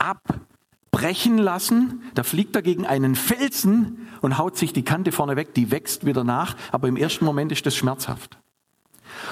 abbrechen 0.00 1.38
lassen. 1.38 2.02
Da 2.14 2.22
fliegt 2.22 2.56
er 2.56 2.62
gegen 2.62 2.86
einen 2.86 3.14
Felsen 3.14 4.08
und 4.20 4.38
haut 4.38 4.56
sich 4.56 4.72
die 4.72 4.82
Kante 4.82 5.12
vorne 5.12 5.36
weg. 5.36 5.54
Die 5.54 5.70
wächst 5.70 6.06
wieder 6.06 6.24
nach, 6.24 6.56
aber 6.72 6.88
im 6.88 6.96
ersten 6.96 7.24
Moment 7.24 7.52
ist 7.52 7.66
das 7.66 7.76
schmerzhaft. 7.76 8.39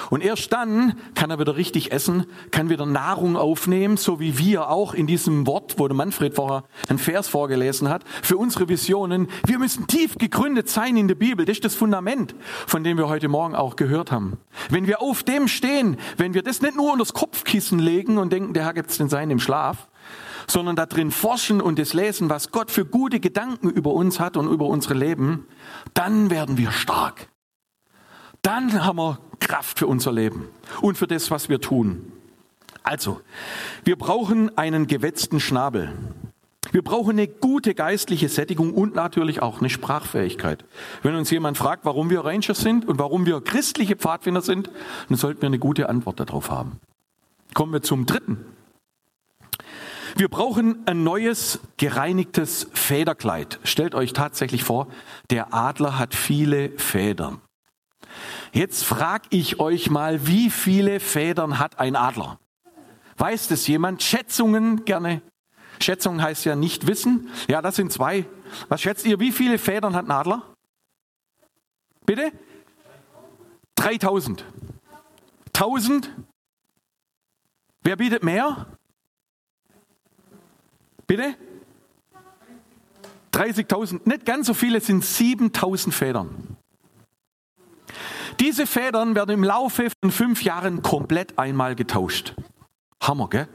Und 0.09 0.23
erst 0.23 0.51
dann 0.53 0.93
kann 1.15 1.29
er 1.29 1.39
wieder 1.39 1.55
richtig 1.55 1.91
essen, 1.91 2.25
kann 2.51 2.69
wieder 2.69 2.85
Nahrung 2.85 3.35
aufnehmen, 3.35 3.97
so 3.97 4.19
wie 4.19 4.37
wir 4.37 4.69
auch 4.69 4.93
in 4.93 5.07
diesem 5.07 5.47
Wort, 5.47 5.75
wo 5.77 5.87
der 5.87 5.95
Manfred 5.95 6.35
vorher 6.35 6.63
einen 6.87 6.99
Vers 6.99 7.27
vorgelesen 7.27 7.89
hat, 7.89 8.03
für 8.21 8.37
unsere 8.37 8.69
Visionen. 8.69 9.27
Wir 9.45 9.59
müssen 9.59 9.87
tief 9.87 10.17
gegründet 10.17 10.69
sein 10.69 10.97
in 10.97 11.07
der 11.07 11.15
Bibel. 11.15 11.45
Das 11.45 11.57
ist 11.57 11.65
das 11.65 11.75
Fundament, 11.75 12.35
von 12.67 12.83
dem 12.83 12.97
wir 12.97 13.09
heute 13.09 13.27
Morgen 13.27 13.55
auch 13.55 13.75
gehört 13.75 14.11
haben. 14.11 14.37
Wenn 14.69 14.87
wir 14.87 15.01
auf 15.01 15.23
dem 15.23 15.47
stehen, 15.47 15.97
wenn 16.17 16.33
wir 16.33 16.43
das 16.43 16.61
nicht 16.61 16.75
nur 16.75 16.91
unter 16.91 17.03
das 17.03 17.13
Kopfkissen 17.13 17.79
legen 17.79 18.17
und 18.17 18.31
denken, 18.33 18.53
der 18.53 18.65
Herr 18.65 18.73
gibt 18.73 18.91
es 18.91 18.97
den 18.97 19.09
Sein 19.09 19.29
im 19.31 19.39
Schlaf, 19.39 19.87
sondern 20.47 20.75
da 20.75 20.85
drin 20.85 21.11
forschen 21.11 21.61
und 21.61 21.79
das 21.79 21.93
lesen, 21.93 22.29
was 22.29 22.51
Gott 22.51 22.71
für 22.71 22.85
gute 22.85 23.19
Gedanken 23.19 23.69
über 23.69 23.93
uns 23.93 24.19
hat 24.19 24.37
und 24.37 24.47
über 24.51 24.65
unsere 24.65 24.95
Leben, 24.95 25.45
dann 25.93 26.29
werden 26.29 26.57
wir 26.57 26.71
stark. 26.71 27.29
Dann 28.49 28.83
haben 28.83 28.97
wir 28.97 29.19
Kraft 29.39 29.77
für 29.77 29.85
unser 29.85 30.11
Leben 30.11 30.47
und 30.81 30.97
für 30.97 31.05
das, 31.05 31.29
was 31.29 31.49
wir 31.49 31.61
tun. 31.61 32.11
Also, 32.81 33.21
wir 33.83 33.95
brauchen 33.95 34.57
einen 34.57 34.87
gewetzten 34.87 35.39
Schnabel. 35.39 35.93
Wir 36.71 36.81
brauchen 36.81 37.11
eine 37.11 37.27
gute 37.27 37.75
geistliche 37.75 38.27
Sättigung 38.27 38.73
und 38.73 38.95
natürlich 38.95 39.43
auch 39.43 39.59
eine 39.59 39.69
Sprachfähigkeit. 39.69 40.65
Wenn 41.03 41.13
uns 41.13 41.29
jemand 41.29 41.59
fragt, 41.59 41.85
warum 41.85 42.09
wir 42.09 42.21
Rangers 42.21 42.61
sind 42.61 42.87
und 42.87 42.97
warum 42.97 43.27
wir 43.27 43.39
christliche 43.39 43.95
Pfadfinder 43.95 44.41
sind, 44.41 44.71
dann 45.09 45.17
sollten 45.19 45.43
wir 45.43 45.47
eine 45.47 45.59
gute 45.59 45.87
Antwort 45.87 46.19
darauf 46.19 46.49
haben. 46.49 46.79
Kommen 47.53 47.71
wir 47.71 47.83
zum 47.83 48.07
dritten. 48.07 48.43
Wir 50.15 50.27
brauchen 50.27 50.87
ein 50.87 51.03
neues, 51.03 51.59
gereinigtes 51.77 52.67
Federkleid. 52.73 53.59
Stellt 53.63 53.93
euch 53.93 54.13
tatsächlich 54.13 54.63
vor, 54.63 54.87
der 55.29 55.53
Adler 55.53 55.99
hat 55.99 56.15
viele 56.15 56.71
Federn. 56.79 57.41
Jetzt 58.51 58.83
frage 58.83 59.27
ich 59.29 59.59
euch 59.59 59.89
mal, 59.89 60.27
wie 60.27 60.49
viele 60.49 60.99
Federn 60.99 61.59
hat 61.59 61.79
ein 61.79 61.95
Adler? 61.95 62.39
Weiß 63.17 63.47
das 63.47 63.67
jemand? 63.67 64.01
Schätzungen 64.01 64.85
gerne. 64.85 65.21
Schätzungen 65.81 66.21
heißt 66.21 66.45
ja 66.45 66.55
nicht 66.55 66.87
wissen. 66.87 67.29
Ja, 67.47 67.61
das 67.61 67.75
sind 67.75 67.91
zwei. 67.91 68.25
Was 68.67 68.81
schätzt 68.81 69.05
ihr, 69.05 69.19
wie 69.19 69.31
viele 69.31 69.57
Federn 69.57 69.95
hat 69.95 70.05
ein 70.05 70.11
Adler? 70.11 70.43
Bitte? 72.05 72.31
3000. 73.75 74.43
1000? 75.53 76.09
Wer 77.81 77.95
bietet 77.95 78.23
mehr? 78.23 78.67
Bitte? 81.07 81.35
30.000. 83.33 84.01
Nicht 84.05 84.25
ganz 84.25 84.47
so 84.47 84.53
viele, 84.53 84.81
sind 84.81 85.03
7000 85.03 85.93
Federn. 85.93 86.58
Diese 88.39 88.65
Federn 88.65 89.15
werden 89.15 89.31
im 89.31 89.43
Laufe 89.43 89.89
von 90.01 90.11
fünf 90.11 90.43
Jahren 90.43 90.81
komplett 90.81 91.37
einmal 91.37 91.75
getauscht. 91.75 92.35
Hammer, 93.01 93.27
gell? 93.29 93.47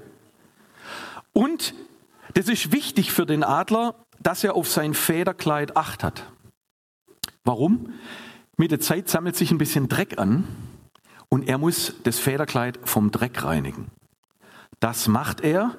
Und 1.33 1.75
das 2.35 2.49
ist 2.49 2.73
wichtig 2.73 3.13
für 3.13 3.27
den 3.27 3.45
Adler, 3.45 3.95
dass 4.21 4.45
er 4.45 4.55
auf 4.55 4.69
sein 4.69 4.95
Federkleid 4.95 5.77
Acht 5.77 6.05
hat. 6.05 6.25
Warum? 7.45 7.95
Mit 8.57 8.71
der 8.71 8.81
Zeit 8.81 9.09
sammelt 9.09 9.37
sich 9.37 9.51
ein 9.51 9.59
bisschen 9.59 9.89
Dreck 9.89 10.19
an 10.19 10.47
und 11.29 11.49
er 11.49 11.59
muss 11.59 11.95
das 12.05 12.19
Federkleid 12.19 12.79
vom 12.85 13.11
Dreck 13.11 13.43
reinigen. 13.43 13.91
Das 14.81 15.09
macht 15.09 15.41
er, 15.41 15.77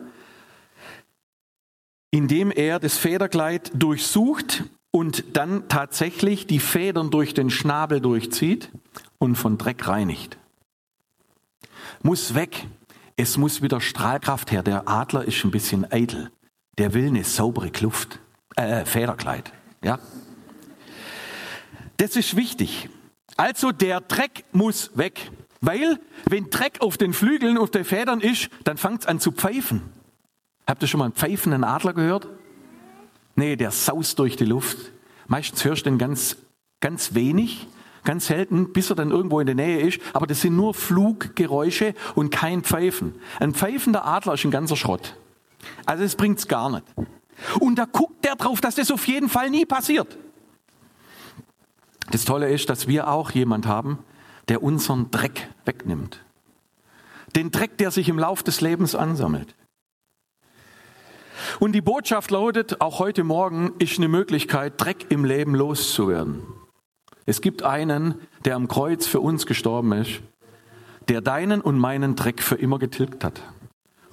indem 2.12 2.52
er 2.52 2.80
das 2.80 2.98
Federkleid 2.98 3.72
durchsucht 3.74 4.64
und 4.96 5.36
dann 5.36 5.68
tatsächlich 5.68 6.48
die 6.48 6.62
Federn 6.62 7.12
durch 7.12 7.34
den 7.34 7.50
Schnabel 7.50 8.00
durchzieht 8.00 8.70
und 9.18 9.36
von 9.36 9.58
Dreck 9.58 9.90
reinigt. 9.90 10.38
Muss 12.02 12.34
weg. 12.34 12.66
Es 13.18 13.36
muss 13.36 13.62
wieder 13.62 13.82
Strahlkraft 13.82 14.54
her. 14.54 14.64
Der 14.64 14.88
Adler 14.88 15.26
ist 15.26 15.44
ein 15.44 15.52
bisschen 15.52 15.86
eitel. 15.92 16.32
Der 16.78 16.94
will 16.94 17.08
eine 17.08 17.26
saubere 17.26 17.72
Kluft, 17.72 18.22
äh, 18.56 18.86
Federkleid. 18.86 19.52
Ja? 19.84 20.00
Das 21.98 22.16
ist 22.16 22.38
wichtig. 22.38 22.88
Also 23.36 23.74
der 23.74 24.00
Dreck 24.00 24.46
muss 24.54 24.98
weg. 24.98 25.30
Weil, 25.60 26.00
wenn 26.30 26.50
Dreck 26.50 26.80
auf 26.80 26.96
den 26.96 27.12
Flügeln, 27.12 27.58
auf 27.58 27.70
den 27.70 27.84
Federn 27.84 28.22
ist, 28.22 28.48
dann 28.64 28.78
fängt 28.78 29.02
es 29.02 29.08
an 29.08 29.20
zu 29.20 29.34
pfeifen. 29.34 29.82
Habt 30.66 30.82
ihr 30.84 30.88
schon 30.88 31.00
mal 31.00 31.06
einen 31.06 31.16
pfeifenden 31.16 31.66
Adler 31.66 31.92
gehört? 31.92 32.30
Nee, 33.36 33.56
der 33.56 33.72
saust 33.72 34.18
durch 34.20 34.36
die 34.38 34.46
Luft. 34.46 34.78
Meistens 35.28 35.64
hörst 35.66 35.86
du 35.86 35.90
den 35.90 35.98
ganz, 35.98 36.38
ganz 36.80 37.14
wenig, 37.14 37.68
ganz 38.04 38.28
selten, 38.28 38.72
bis 38.72 38.90
er 38.90 38.96
dann 38.96 39.12
irgendwo 39.12 39.40
in 39.40 39.46
der 39.46 39.56
Nähe 39.56 39.82
ist. 39.82 40.00
Aber 40.14 40.26
das 40.26 40.42
sind 40.42 40.56
nur 40.56 40.74
Fluggeräusche 40.74 41.94
und 42.16 42.32
kein 42.32 42.64
Pfeifen. 42.64 43.16
Ein 43.40 43.54
pfeifender 43.54 44.06
Adler 44.06 44.36
ist 44.36 44.46
ein 44.46 44.52
ganzer 44.52 44.78
Schrott. 44.78 45.16
Also 45.86 46.04
es 46.04 46.16
bringt's 46.16 46.48
gar 46.48 46.70
nicht. 46.70 46.86
Und 47.60 47.76
da 47.76 47.86
guckt 47.86 48.24
der 48.24 48.36
drauf, 48.36 48.62
dass 48.62 48.76
das 48.76 48.92
auf 48.92 49.08
jeden 49.08 49.28
Fall 49.28 49.50
nie 49.50 49.66
passiert. 49.66 50.18
Das 52.12 52.24
Tolle 52.24 52.50
ist, 52.50 52.70
dass 52.70 52.88
wir 52.88 53.10
auch 53.10 53.32
jemand 53.32 53.66
haben, 53.66 54.00
der 54.48 54.64
unseren 54.64 55.12
Dreck 55.12 55.50
wegnimmt. 55.66 56.24
Den 57.36 57.52
Dreck, 57.52 57.78
der 57.78 57.92
sich 57.92 58.08
im 58.08 58.20
Lauf 58.20 58.44
des 58.44 58.62
Lebens 58.62 58.96
ansammelt. 58.96 59.56
Und 61.60 61.74
die 61.74 61.82
Botschaft 61.82 62.32
lautet, 62.32 62.82
auch 62.82 63.00
heute 63.00 63.24
Morgen 63.24 63.74
ist 63.80 63.98
eine 63.98 64.08
Möglichkeit, 64.08 64.74
Dreck 64.78 65.08
im 65.10 65.26
Leben 65.26 65.56
loszuwerden. 65.56 66.44
Es 67.26 67.42
gibt 67.42 67.64
einen, 67.64 68.16
der 68.46 68.56
am 68.56 68.68
Kreuz 68.68 69.08
für 69.08 69.20
uns 69.20 69.46
gestorben 69.46 69.92
ist, 69.94 70.22
der 71.08 71.22
deinen 71.22 71.62
und 71.62 71.78
meinen 71.78 72.16
Dreck 72.16 72.42
für 72.42 72.56
immer 72.56 72.80
getilgt 72.80 73.24
hat. 73.24 73.42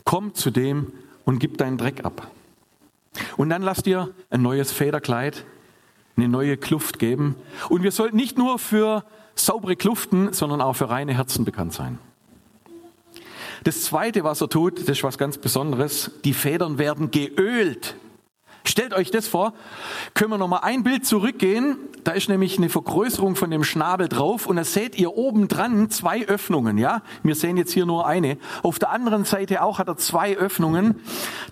Komm 0.05 0.35
zu 0.35 0.51
dem 0.51 0.93
und 1.25 1.39
gib 1.39 1.59
deinen 1.59 1.79
Dreck 1.79 2.05
ab. 2.05 2.31
Und 3.37 3.51
dann 3.51 3.63
lass 3.63 3.83
dir 3.83 4.11
ein 4.31 4.43
neues 4.43 4.73
Federkleid, 4.73 5.45
eine 6.17 6.29
neue 6.29 6.57
Kluft 6.57 6.99
geben. 6.99 7.37
Und 7.69 7.83
wir 7.83 7.93
sollten 7.93 8.17
nicht 8.17 8.39
nur 8.39 8.59
für 8.59 9.05
saubere 9.35 9.77
Kluften, 9.77 10.33
sondern 10.33 10.61
auch 10.61 10.75
für 10.75 10.91
reine 10.91 11.15
Herzen 11.15 11.45
bekannt 11.45 11.73
sein. 11.73 11.99
Das 13.65 13.83
Zweite, 13.83 14.25
was 14.25 14.41
er 14.41 14.49
tut, 14.49 14.81
das 14.81 14.99
ist 14.99 15.05
was 15.05 15.19
ganz 15.19 15.39
Besonderes. 15.39 16.11
Die 16.25 16.35
Federn 16.35 16.79
werden 16.79 17.11
geölt. 17.11 17.97
Stellt 18.65 18.95
euch 18.95 19.11
das 19.11 19.27
vor. 19.27 19.55
Können 20.15 20.31
wir 20.31 20.39
noch 20.39 20.49
mal 20.49 20.59
ein 20.59 20.85
Bild 20.85 21.05
zurückgehen? 21.05 21.77
Da 22.05 22.13
ist 22.13 22.29
nämlich 22.29 22.59
eine 22.59 22.69
Vergrößerung 22.69 23.37
von 23.37 23.51
dem 23.51 23.65
Schnabel 23.65 24.09
drauf 24.09 24.47
und 24.47 24.57
da 24.57 24.65
seht 24.65 24.97
ihr 24.97 25.17
oben 25.17 25.49
dran 25.49 25.91
zwei 25.91 26.27
Öffnungen, 26.27 26.79
ja? 26.79 27.03
Wir 27.23 27.35
sehen 27.35 27.57
jetzt 27.57 27.73
hier 27.73 27.87
nur 27.87 28.07
eine. 28.07 28.39
Auf 28.63 28.79
der 28.79 28.91
anderen 28.91 29.25
Seite 29.25 29.63
auch 29.63 29.79
hat 29.79 29.89
er 29.89 29.97
zwei 29.97 30.37
Öffnungen. 30.37 31.01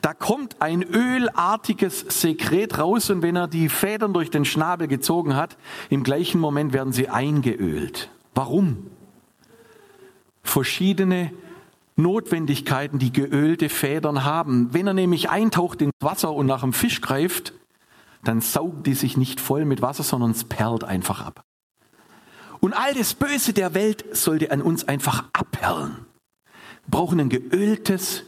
Da 0.03 0.14
kommt 0.14 0.61
ein 0.61 0.83
ölartiges 0.83 2.01
Sekret 2.09 2.79
raus 2.79 3.11
und 3.11 3.23
wenn 3.23 3.37
er 3.37 3.49
die 3.49 3.68
Federn 3.68 4.12
durch 4.12 4.31
den 4.31 4.44
Schnabel 4.44 4.88
gezogen 4.88 5.37
hat, 5.37 5.57
im 5.88 6.03
gleichen 6.03 6.40
Moment 6.40 6.73
werden 6.73 6.92
sie 6.92 7.09
eingeölt. 7.09 8.11
Warum? 8.35 8.87
Verschiedene 10.42 11.33
Notwendigkeiten, 11.96 12.98
die 12.98 13.12
geölte 13.12 13.68
Federn 13.68 14.24
haben. 14.24 14.72
Wenn 14.72 14.87
er 14.87 14.94
nämlich 14.94 15.31
eintaucht 15.31 15.83
ins 15.83 15.92
Wasser 16.00 16.33
und 16.33 16.46
nach 16.46 16.62
einem 16.62 16.72
Fisch 16.72 17.00
greift, 17.00 17.53
dann 18.24 18.40
saugt 18.40 18.87
die 18.87 18.94
sich 18.94 19.16
nicht 19.16 19.40
voll 19.40 19.64
mit 19.64 19.83
Wasser, 19.83 20.03
sondern 20.03 20.31
es 20.33 20.44
perlt 20.44 20.85
einfach 20.85 21.24
ab. 21.24 21.42
Und 22.61 22.74
all 22.74 22.92
das 22.94 23.14
Böse 23.14 23.53
der 23.53 23.74
Welt 23.74 24.05
sollte 24.14 24.50
an 24.50 24.61
uns 24.61 24.87
einfach 24.87 25.24
abperlen. 25.33 25.96
Wir 26.87 26.90
brauchen 26.90 27.20
ein 27.20 27.31
geöltes 27.31 28.24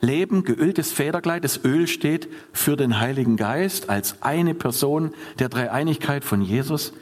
Leben, 0.00 0.44
geöltes 0.44 0.92
Federkleid. 0.92 1.44
Das 1.44 1.64
Öl 1.64 1.86
steht 1.86 2.28
für 2.52 2.76
den 2.76 2.98
Heiligen 2.98 3.36
Geist 3.36 3.88
als 3.88 4.22
eine 4.22 4.54
Person 4.54 5.14
der 5.38 5.48
Dreieinigkeit 5.48 6.24
von 6.24 6.42
Jesus. 6.42 6.92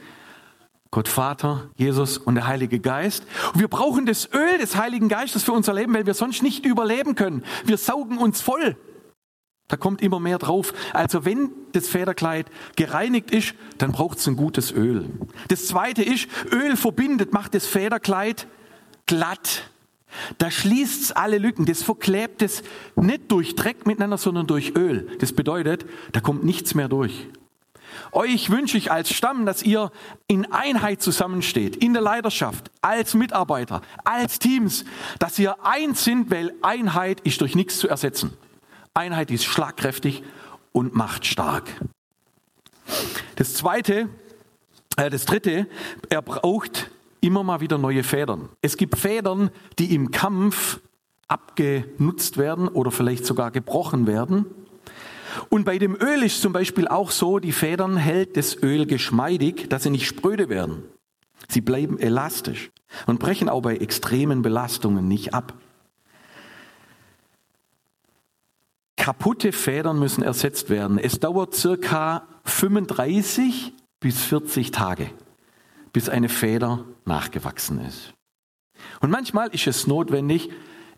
Gott 0.95 1.09
Vater, 1.09 1.69
Jesus 1.75 2.17
und 2.17 2.35
der 2.35 2.47
Heilige 2.47 2.79
Geist. 2.79 3.25
Und 3.53 3.59
wir 3.59 3.67
brauchen 3.67 4.05
das 4.05 4.29
Öl 4.33 4.57
des 4.59 4.77
Heiligen 4.77 5.09
Geistes 5.09 5.43
für 5.43 5.51
unser 5.51 5.73
Leben, 5.73 5.93
weil 5.93 6.05
wir 6.05 6.13
sonst 6.13 6.41
nicht 6.41 6.65
überleben 6.65 7.15
können. 7.15 7.43
Wir 7.65 7.77
saugen 7.77 8.17
uns 8.17 8.39
voll. 8.39 8.77
Da 9.67 9.75
kommt 9.75 10.01
immer 10.01 10.21
mehr 10.21 10.37
drauf. 10.37 10.73
Also 10.93 11.25
wenn 11.25 11.49
das 11.73 11.89
Federkleid 11.89 12.45
gereinigt 12.77 13.31
ist, 13.31 13.55
dann 13.77 13.91
braucht 13.91 14.19
es 14.19 14.27
ein 14.27 14.37
gutes 14.37 14.71
Öl. 14.71 15.09
Das 15.49 15.67
zweite 15.67 16.01
ist, 16.01 16.29
Öl 16.53 16.77
verbindet, 16.77 17.33
macht 17.33 17.55
das 17.55 17.65
Federkleid 17.65 18.47
glatt. 19.05 19.69
Da 20.37 20.49
schließt 20.49 21.01
es 21.01 21.11
alle 21.11 21.39
Lücken. 21.39 21.65
Das 21.65 21.83
verklebt 21.83 22.41
es 22.41 22.63
nicht 22.95 23.29
durch 23.33 23.55
Dreck 23.55 23.85
miteinander, 23.85 24.17
sondern 24.17 24.47
durch 24.47 24.77
Öl. 24.77 25.09
Das 25.19 25.33
bedeutet, 25.33 25.85
da 26.13 26.21
kommt 26.21 26.45
nichts 26.45 26.73
mehr 26.73 26.87
durch. 26.87 27.27
Euch 28.11 28.49
wünsche 28.49 28.77
ich 28.77 28.91
als 28.91 29.11
Stamm, 29.11 29.45
dass 29.45 29.63
ihr 29.63 29.91
in 30.27 30.51
Einheit 30.51 31.01
zusammensteht, 31.01 31.75
in 31.75 31.93
der 31.93 32.01
Leidenschaft, 32.01 32.71
als 32.81 33.13
Mitarbeiter, 33.13 33.81
als 34.03 34.39
Teams, 34.39 34.85
dass 35.19 35.39
ihr 35.39 35.65
eins 35.65 36.03
sind, 36.03 36.31
weil 36.31 36.53
Einheit 36.61 37.21
ist 37.21 37.41
durch 37.41 37.55
nichts 37.55 37.77
zu 37.77 37.87
ersetzen. 37.87 38.33
Einheit, 38.93 39.31
ist 39.31 39.45
schlagkräftig 39.45 40.23
und 40.71 40.95
macht 40.95 41.25
stark. 41.25 41.69
Das 43.35 43.53
zweite, 43.55 44.09
äh, 44.97 45.09
das 45.09 45.25
dritte, 45.25 45.67
er 46.09 46.21
braucht 46.21 46.91
immer 47.21 47.43
mal 47.43 47.59
wieder 47.59 47.77
neue 47.77 48.03
Federn. 48.03 48.49
Es 48.61 48.77
gibt 48.77 48.97
Federn, 48.97 49.49
die 49.79 49.93
im 49.93 50.11
Kampf 50.11 50.79
abgenutzt 51.27 52.37
werden 52.37 52.67
oder 52.67 52.91
vielleicht 52.91 53.25
sogar 53.25 53.51
gebrochen 53.51 54.07
werden. 54.07 54.45
Und 55.49 55.65
bei 55.65 55.77
dem 55.77 55.95
Öl 55.95 56.23
ist 56.23 56.41
zum 56.41 56.53
Beispiel 56.53 56.87
auch 56.87 57.11
so, 57.11 57.39
die 57.39 57.51
Federn 57.51 57.97
hält 57.97 58.37
das 58.37 58.61
Öl 58.61 58.85
geschmeidig, 58.85 59.69
dass 59.69 59.83
sie 59.83 59.89
nicht 59.89 60.07
spröde 60.07 60.49
werden. 60.49 60.83
Sie 61.49 61.61
bleiben 61.61 61.99
elastisch 61.99 62.71
und 63.05 63.19
brechen 63.19 63.49
auch 63.49 63.61
bei 63.61 63.77
extremen 63.77 64.41
Belastungen 64.41 65.07
nicht 65.07 65.33
ab. 65.33 65.53
Kaputte 68.95 69.51
Federn 69.51 69.99
müssen 69.99 70.23
ersetzt 70.23 70.69
werden. 70.69 70.97
Es 70.97 71.19
dauert 71.19 71.53
circa 71.53 72.27
35 72.45 73.73
bis 73.99 74.21
40 74.23 74.71
Tage, 74.71 75.11
bis 75.93 76.09
eine 76.09 76.29
Feder 76.29 76.85
nachgewachsen 77.05 77.81
ist. 77.85 78.13
Und 79.01 79.11
manchmal 79.11 79.49
ist 79.49 79.67
es 79.67 79.87
notwendig, 79.87 80.49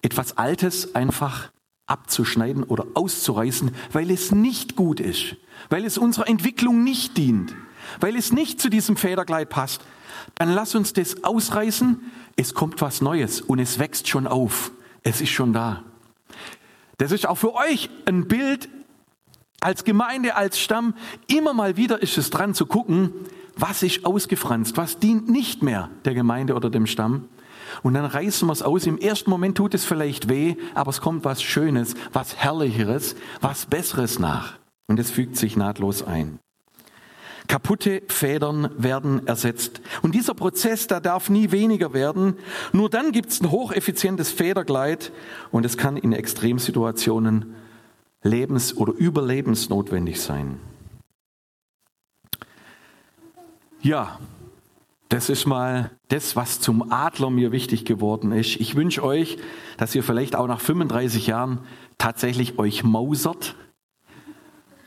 etwas 0.01 0.37
Altes 0.37 0.95
einfach 0.95 1.51
abzuschneiden 1.87 2.63
oder 2.63 2.85
auszureißen, 2.93 3.71
weil 3.91 4.11
es 4.11 4.31
nicht 4.31 4.75
gut 4.75 4.99
ist, 4.99 5.37
weil 5.69 5.85
es 5.85 5.97
unserer 5.97 6.27
Entwicklung 6.27 6.83
nicht 6.83 7.17
dient, 7.17 7.55
weil 7.99 8.15
es 8.15 8.31
nicht 8.31 8.61
zu 8.61 8.69
diesem 8.69 8.97
Federkleid 8.97 9.49
passt, 9.49 9.81
dann 10.35 10.51
lass 10.53 10.75
uns 10.75 10.93
das 10.93 11.23
ausreißen. 11.23 11.99
Es 12.35 12.53
kommt 12.53 12.81
was 12.81 13.01
Neues 13.01 13.41
und 13.41 13.59
es 13.59 13.79
wächst 13.79 14.07
schon 14.07 14.27
auf. 14.27 14.71
Es 15.03 15.21
ist 15.21 15.31
schon 15.31 15.53
da. 15.53 15.83
Das 16.97 17.11
ist 17.11 17.27
auch 17.27 17.37
für 17.37 17.55
euch 17.55 17.89
ein 18.05 18.27
Bild 18.27 18.69
als 19.61 19.83
Gemeinde, 19.83 20.35
als 20.35 20.59
Stamm. 20.59 20.93
Immer 21.27 21.53
mal 21.53 21.77
wieder 21.77 22.01
ist 22.01 22.17
es 22.17 22.29
dran 22.29 22.53
zu 22.53 22.65
gucken, 22.65 23.11
was 23.55 23.81
ist 23.81 24.05
ausgefranst, 24.05 24.77
was 24.77 24.99
dient 24.99 25.29
nicht 25.29 25.63
mehr 25.63 25.89
der 26.05 26.13
Gemeinde 26.13 26.53
oder 26.53 26.69
dem 26.69 26.85
Stamm. 26.85 27.29
Und 27.83 27.93
dann 27.93 28.05
reißen 28.05 28.47
wir 28.47 28.53
es 28.53 28.61
aus. 28.61 28.85
Im 28.85 28.97
ersten 28.97 29.29
Moment 29.29 29.57
tut 29.57 29.73
es 29.73 29.85
vielleicht 29.85 30.29
weh, 30.29 30.55
aber 30.73 30.89
es 30.89 31.01
kommt 31.01 31.25
was 31.25 31.41
Schönes, 31.41 31.95
was 32.13 32.35
Herrlicheres, 32.35 33.15
was 33.41 33.65
Besseres 33.65 34.19
nach. 34.19 34.57
Und 34.87 34.99
es 34.99 35.11
fügt 35.11 35.37
sich 35.37 35.55
nahtlos 35.57 36.03
ein. 36.03 36.39
Kaputte 37.47 38.01
Federn 38.07 38.69
werden 38.77 39.25
ersetzt. 39.25 39.81
Und 40.01 40.13
dieser 40.15 40.33
Prozess, 40.33 40.87
der 40.87 40.99
darf 40.99 41.29
nie 41.29 41.51
weniger 41.51 41.93
werden. 41.93 42.35
Nur 42.73 42.89
dann 42.89 43.13
gibt 43.13 43.29
es 43.29 43.41
ein 43.41 43.51
hocheffizientes 43.51 44.31
Federgleit 44.31 45.13
und 45.51 45.65
es 45.65 45.77
kann 45.77 45.95
in 45.95 46.11
Extremsituationen 46.11 47.55
lebens- 48.21 48.75
oder 48.75 48.93
überlebensnotwendig 48.93 50.19
sein. 50.19 50.59
Ja, 53.81 54.19
das 55.09 55.29
ist 55.29 55.45
mal 55.45 55.91
das, 56.09 56.35
was 56.35 56.59
zum 56.59 56.91
Adler 56.91 57.29
mir 57.29 57.51
wichtig 57.51 57.85
geworden 57.85 58.31
ist. 58.31 58.59
Ich 58.59 58.75
wünsche 58.75 59.03
euch, 59.03 59.37
dass 59.77 59.95
ihr 59.95 60.03
vielleicht 60.03 60.35
auch 60.35 60.47
nach 60.47 60.59
35 60.59 61.27
Jahren 61.27 61.59
tatsächlich 61.97 62.59
euch 62.59 62.83
mausert, 62.83 63.55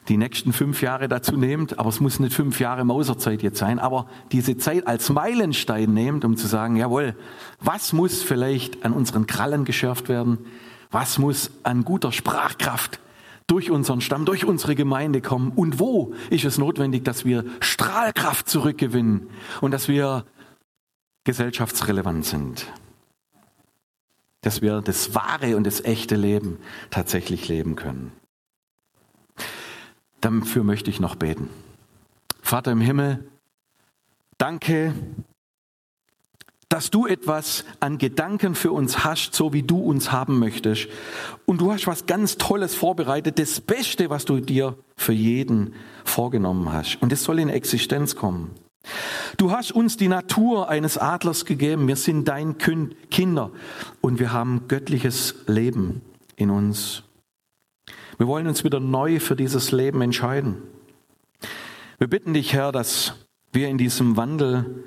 die 0.09 0.17
nächsten 0.17 0.53
fünf 0.53 0.83
Jahre 0.83 1.09
dazu 1.09 1.37
nehmt, 1.37 1.79
aber 1.79 1.89
es 1.89 2.01
muss 2.01 2.19
nicht 2.19 2.35
fünf 2.35 2.59
Jahre 2.59 2.85
Mauserzeit 2.85 3.43
jetzt 3.43 3.59
sein, 3.59 3.79
aber 3.79 4.07
diese 4.33 4.57
Zeit 4.57 4.87
als 4.87 5.09
Meilenstein 5.09 5.95
nehmt, 5.95 6.25
um 6.25 6.37
zu 6.37 6.49
sagen, 6.49 6.77
jawohl, 6.77 7.15
was 7.61 7.93
muss 7.93 8.23
vielleicht 8.23 8.85
an 8.85 8.93
unseren 8.93 9.27
Krallen 9.27 9.65
geschärft 9.65 10.09
werden? 10.09 10.39
Was 10.91 11.19
muss 11.19 11.53
an 11.63 11.85
guter 11.85 12.11
Sprachkraft 12.11 12.99
durch 13.51 13.71
unseren 13.71 14.01
Stamm, 14.01 14.25
durch 14.25 14.45
unsere 14.45 14.77
Gemeinde 14.77 15.21
kommen? 15.21 15.51
Und 15.51 15.81
wo 15.81 16.15
ist 16.31 16.45
es 16.45 16.57
notwendig, 16.57 17.05
dass 17.05 17.25
wir 17.25 17.45
Strahlkraft 17.61 18.49
zurückgewinnen 18.49 19.29
und 19.61 19.73
dass 19.73 19.89
wir 19.89 20.25
gesellschaftsrelevant 21.25 22.25
sind? 22.25 22.67
Dass 24.43 24.63
wir 24.63 24.81
das 24.83 25.17
wahre 25.17 25.57
und 25.57 25.65
das 25.65 25.85
echte 25.85 26.15
Leben 26.15 26.59
tatsächlich 26.91 27.49
leben 27.49 27.75
können. 27.75 28.13
Dafür 30.21 30.63
möchte 30.63 30.91
ich 30.91 31.01
noch 31.01 31.17
beten. 31.17 31.49
Vater 32.41 32.71
im 32.71 32.81
Himmel, 32.81 33.29
danke, 34.39 34.95
dass 36.71 36.89
du 36.89 37.07
etwas 37.07 37.65
an 37.81 37.99
Gedanken 37.99 38.55
für 38.55 38.71
uns 38.71 39.05
hast, 39.05 39.35
so 39.35 39.53
wie 39.53 39.65
du 39.65 39.79
uns 39.81 40.13
haben 40.13 40.39
möchtest. 40.39 40.89
Und 41.45 41.61
du 41.61 41.73
hast 41.73 41.89
was 41.89 42.07
ganz 42.07 42.39
Tolles 42.39 42.77
vorbereitet, 42.77 43.39
das 43.41 43.61
Beste, 43.61 44.09
was 44.09 44.25
du 44.25 44.39
dir 44.39 44.79
für 44.97 45.13
jeden 45.13 45.75
vorgenommen 46.05 46.73
hast. 46.73 47.03
Und 47.03 47.13
es 47.13 47.25
soll 47.25 47.41
in 47.41 47.49
Existenz 47.49 48.15
kommen. 48.15 48.53
Du 49.37 49.51
hast 49.51 49.73
uns 49.73 49.97
die 49.97 50.07
Natur 50.07 50.69
eines 50.69 50.97
Adlers 50.97 51.45
gegeben. 51.45 51.89
Wir 51.89 51.97
sind 51.97 52.29
dein 52.29 52.57
Kinder 52.57 53.51
und 54.01 54.21
wir 54.21 54.33
haben 54.33 54.69
göttliches 54.69 55.35
Leben 55.49 56.03
in 56.37 56.51
uns. 56.51 57.03
Wir 58.17 58.29
wollen 58.29 58.47
uns 58.47 58.63
wieder 58.63 58.79
neu 58.79 59.19
für 59.19 59.35
dieses 59.35 59.73
Leben 59.73 60.03
entscheiden. 60.03 60.63
Wir 61.99 62.07
bitten 62.07 62.33
dich, 62.33 62.53
Herr, 62.53 62.71
dass 62.71 63.15
wir 63.53 63.69
in 63.69 63.77
diesem 63.77 64.17
Wandel 64.17 64.85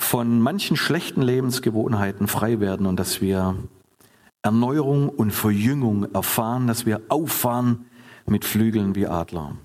von 0.00 0.40
manchen 0.40 0.76
schlechten 0.76 1.20
Lebensgewohnheiten 1.20 2.26
frei 2.26 2.58
werden 2.58 2.86
und 2.86 2.98
dass 2.98 3.20
wir 3.20 3.56
Erneuerung 4.42 5.10
und 5.10 5.30
Verjüngung 5.30 6.12
erfahren, 6.14 6.66
dass 6.66 6.86
wir 6.86 7.02
auffahren 7.08 7.84
mit 8.26 8.46
Flügeln 8.46 8.94
wie 8.94 9.06
Adler, 9.06 9.56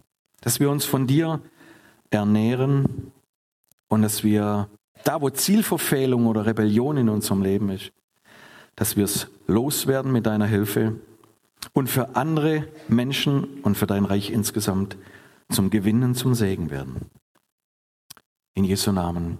dass 0.42 0.60
wir 0.60 0.70
uns 0.70 0.84
von 0.84 1.08
dir 1.08 1.40
ernähren 2.10 3.12
und 3.88 4.02
dass 4.02 4.26
wir 4.26 4.68
da, 5.06 5.22
wo 5.22 5.30
Zielverfehlung 5.30 6.28
oder 6.28 6.46
Rebellion 6.46 6.98
in 6.98 7.08
unserem 7.08 7.42
Leben 7.42 7.70
ist, 7.70 7.94
dass 8.76 8.98
wir 8.98 9.06
es 9.06 9.28
loswerden 9.48 10.12
mit 10.12 10.26
deiner 10.26 10.48
Hilfe 10.48 11.00
und 11.72 11.90
für 11.90 12.18
andere 12.18 12.68
Menschen 12.90 13.62
und 13.62 13.78
für 13.78 13.88
dein 13.88 14.04
Reich 14.04 14.32
insgesamt 14.32 14.98
zum 15.50 15.70
Gewinnen, 15.70 16.14
zum 16.14 16.36
Segen 16.36 16.72
werden. 16.72 17.10
In 18.54 18.66
Jesu 18.66 18.92
Namen. 18.92 19.40